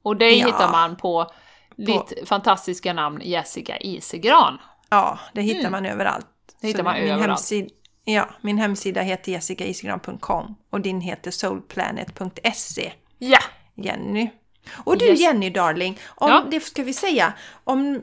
[0.03, 0.45] Och det ja.
[0.45, 1.31] hittar man på
[1.75, 4.57] ditt fantastiska namn Jessica Isegran.
[4.89, 5.71] Ja, det hittar Mm.
[5.71, 6.27] man överallt.
[6.61, 7.27] Det hittar Så man min överallt.
[7.29, 7.69] Hemsida,
[8.05, 12.93] ja, min hemsida heter jessicaisigran.com och din heter soulplanet.se.
[13.17, 13.39] Ja!
[13.75, 14.29] Jenny.
[14.85, 15.19] Och du Yes.
[15.19, 16.43] Jenny darling, om, Ja.
[16.51, 17.33] det ska vi säga,
[17.63, 18.01] om,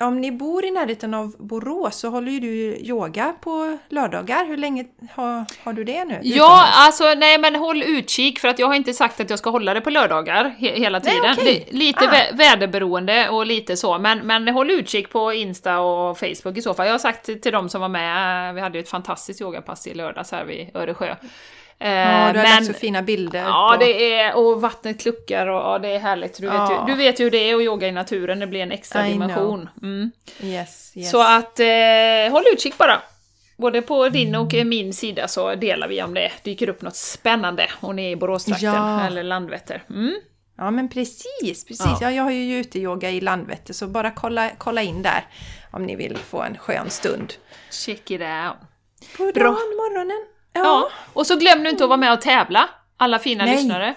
[0.00, 4.44] om ni bor i närheten av Borås så håller ju du yoga på lördagar.
[4.46, 4.84] Hur länge
[5.14, 6.20] har, har du det nu?
[6.22, 9.50] Ja, alltså nej men håll utkik för att jag har inte sagt att jag ska
[9.50, 11.36] hålla det på lördagar he hela Nej, tiden.
[11.38, 11.66] okej.
[11.70, 12.10] Det, lite Ah.
[12.10, 16.74] vä väderberoende och lite så, men, men håll utkik på Insta och Facebook i så
[16.74, 16.86] fall.
[16.86, 19.86] Jag har sagt till, till de som var med, vi hade ju ett fantastiskt yogapass
[19.86, 21.14] i lördags här vid Öresjö.
[21.82, 23.42] Eh, Ja, du har lagt så fina bilder.
[23.42, 23.84] Ja, på...
[23.84, 26.36] det är, och vattnet kluckar och ja, det är härligt.
[26.36, 26.84] Du vet, Ja.
[26.88, 29.08] ju, du vet ju hur det är att yoga i naturen, det blir en extra
[29.08, 29.68] I dimension.
[29.82, 30.10] Mm.
[30.42, 31.10] Yes, yes.
[31.10, 31.66] Så att eh,
[32.32, 33.02] håll utkik bara.
[33.56, 37.66] Både på din och min sida så delar vi om det dyker upp något spännande
[37.80, 39.06] och ni är i Boråstrakten Ja.
[39.06, 39.82] eller Landvetter.
[39.90, 40.14] Mm.
[40.58, 41.80] Ja men precis, precis.
[41.80, 41.98] Ja.
[42.00, 42.10] Ja.
[42.10, 45.26] jag har ju uteyoga i Landvetter så bara kolla, kolla in där
[45.70, 47.32] om ni vill få en skön stund.
[47.70, 48.56] Check it out.
[49.16, 50.26] På morgonen.
[50.52, 50.60] Ja.
[50.62, 53.56] Ja, och så glöm nu inte att vara med och tävla, alla fina Nej.
[53.56, 53.94] lyssnare.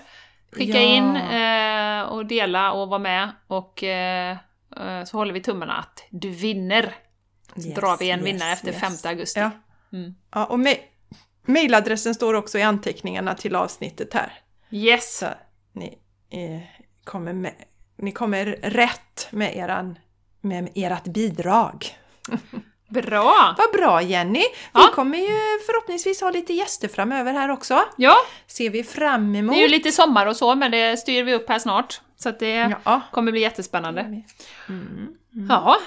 [0.51, 0.95] Skicka Ja.
[0.95, 4.37] in eh, och dela och vara med och eh,
[4.77, 6.95] eh, så håller vi tummarna att du vinner.
[7.55, 9.01] Så Yes, drar vi en yes, vinnare efter yes.
[9.03, 9.39] 5 augusti.
[9.39, 9.51] Ja.
[9.93, 10.15] Mm.
[10.31, 10.59] ja och
[11.45, 14.33] mailadressen står också i anteckningarna till avsnittet här.
[14.69, 15.17] Yes!
[15.17, 15.25] Så
[15.73, 15.97] ni,
[16.29, 16.61] eh,
[17.03, 17.53] kommer, med,
[17.97, 19.99] ni kommer rätt med, eran,
[20.41, 21.85] med ert bidrag.
[23.01, 23.55] Bra!
[23.57, 24.43] Vad bra Jenny!
[24.73, 24.79] Ja.
[24.89, 27.81] Vi kommer ju förhoppningsvis ha lite gäster framöver här också.
[27.97, 28.15] Ja,
[28.47, 29.55] Ser vi fram det emot.
[29.55, 32.01] är ju lite sommar och så, men det styr vi upp här snart.
[32.17, 33.01] Så att det Ja.
[33.11, 34.01] kommer bli jättespännande.
[34.01, 35.07] Mm.
[35.49, 35.77] Ja.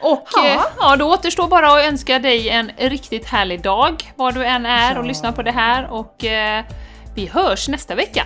[0.00, 0.46] Och Ja.
[0.48, 0.64] ja.
[0.78, 4.98] ja, då återstår bara att önska dig en riktigt härlig dag, var du än är
[4.98, 5.90] och lyssnar på det här.
[5.92, 6.64] Och eh,
[7.16, 8.24] vi hörs nästa vecka,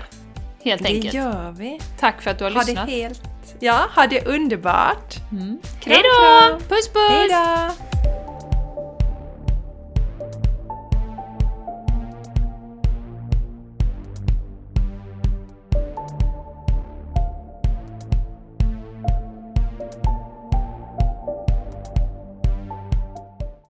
[0.64, 1.14] helt Det enkelt.
[1.14, 1.81] gör vi.
[2.01, 2.89] Tack för att du har Ha det lyssnat.
[2.89, 3.23] helt...
[3.61, 5.17] Ja, ha det underbart!
[5.33, 5.59] Mm.
[5.81, 6.59] Kram, Hej då!
[6.69, 7.11] Puss puss!
[7.11, 7.71] Hej då!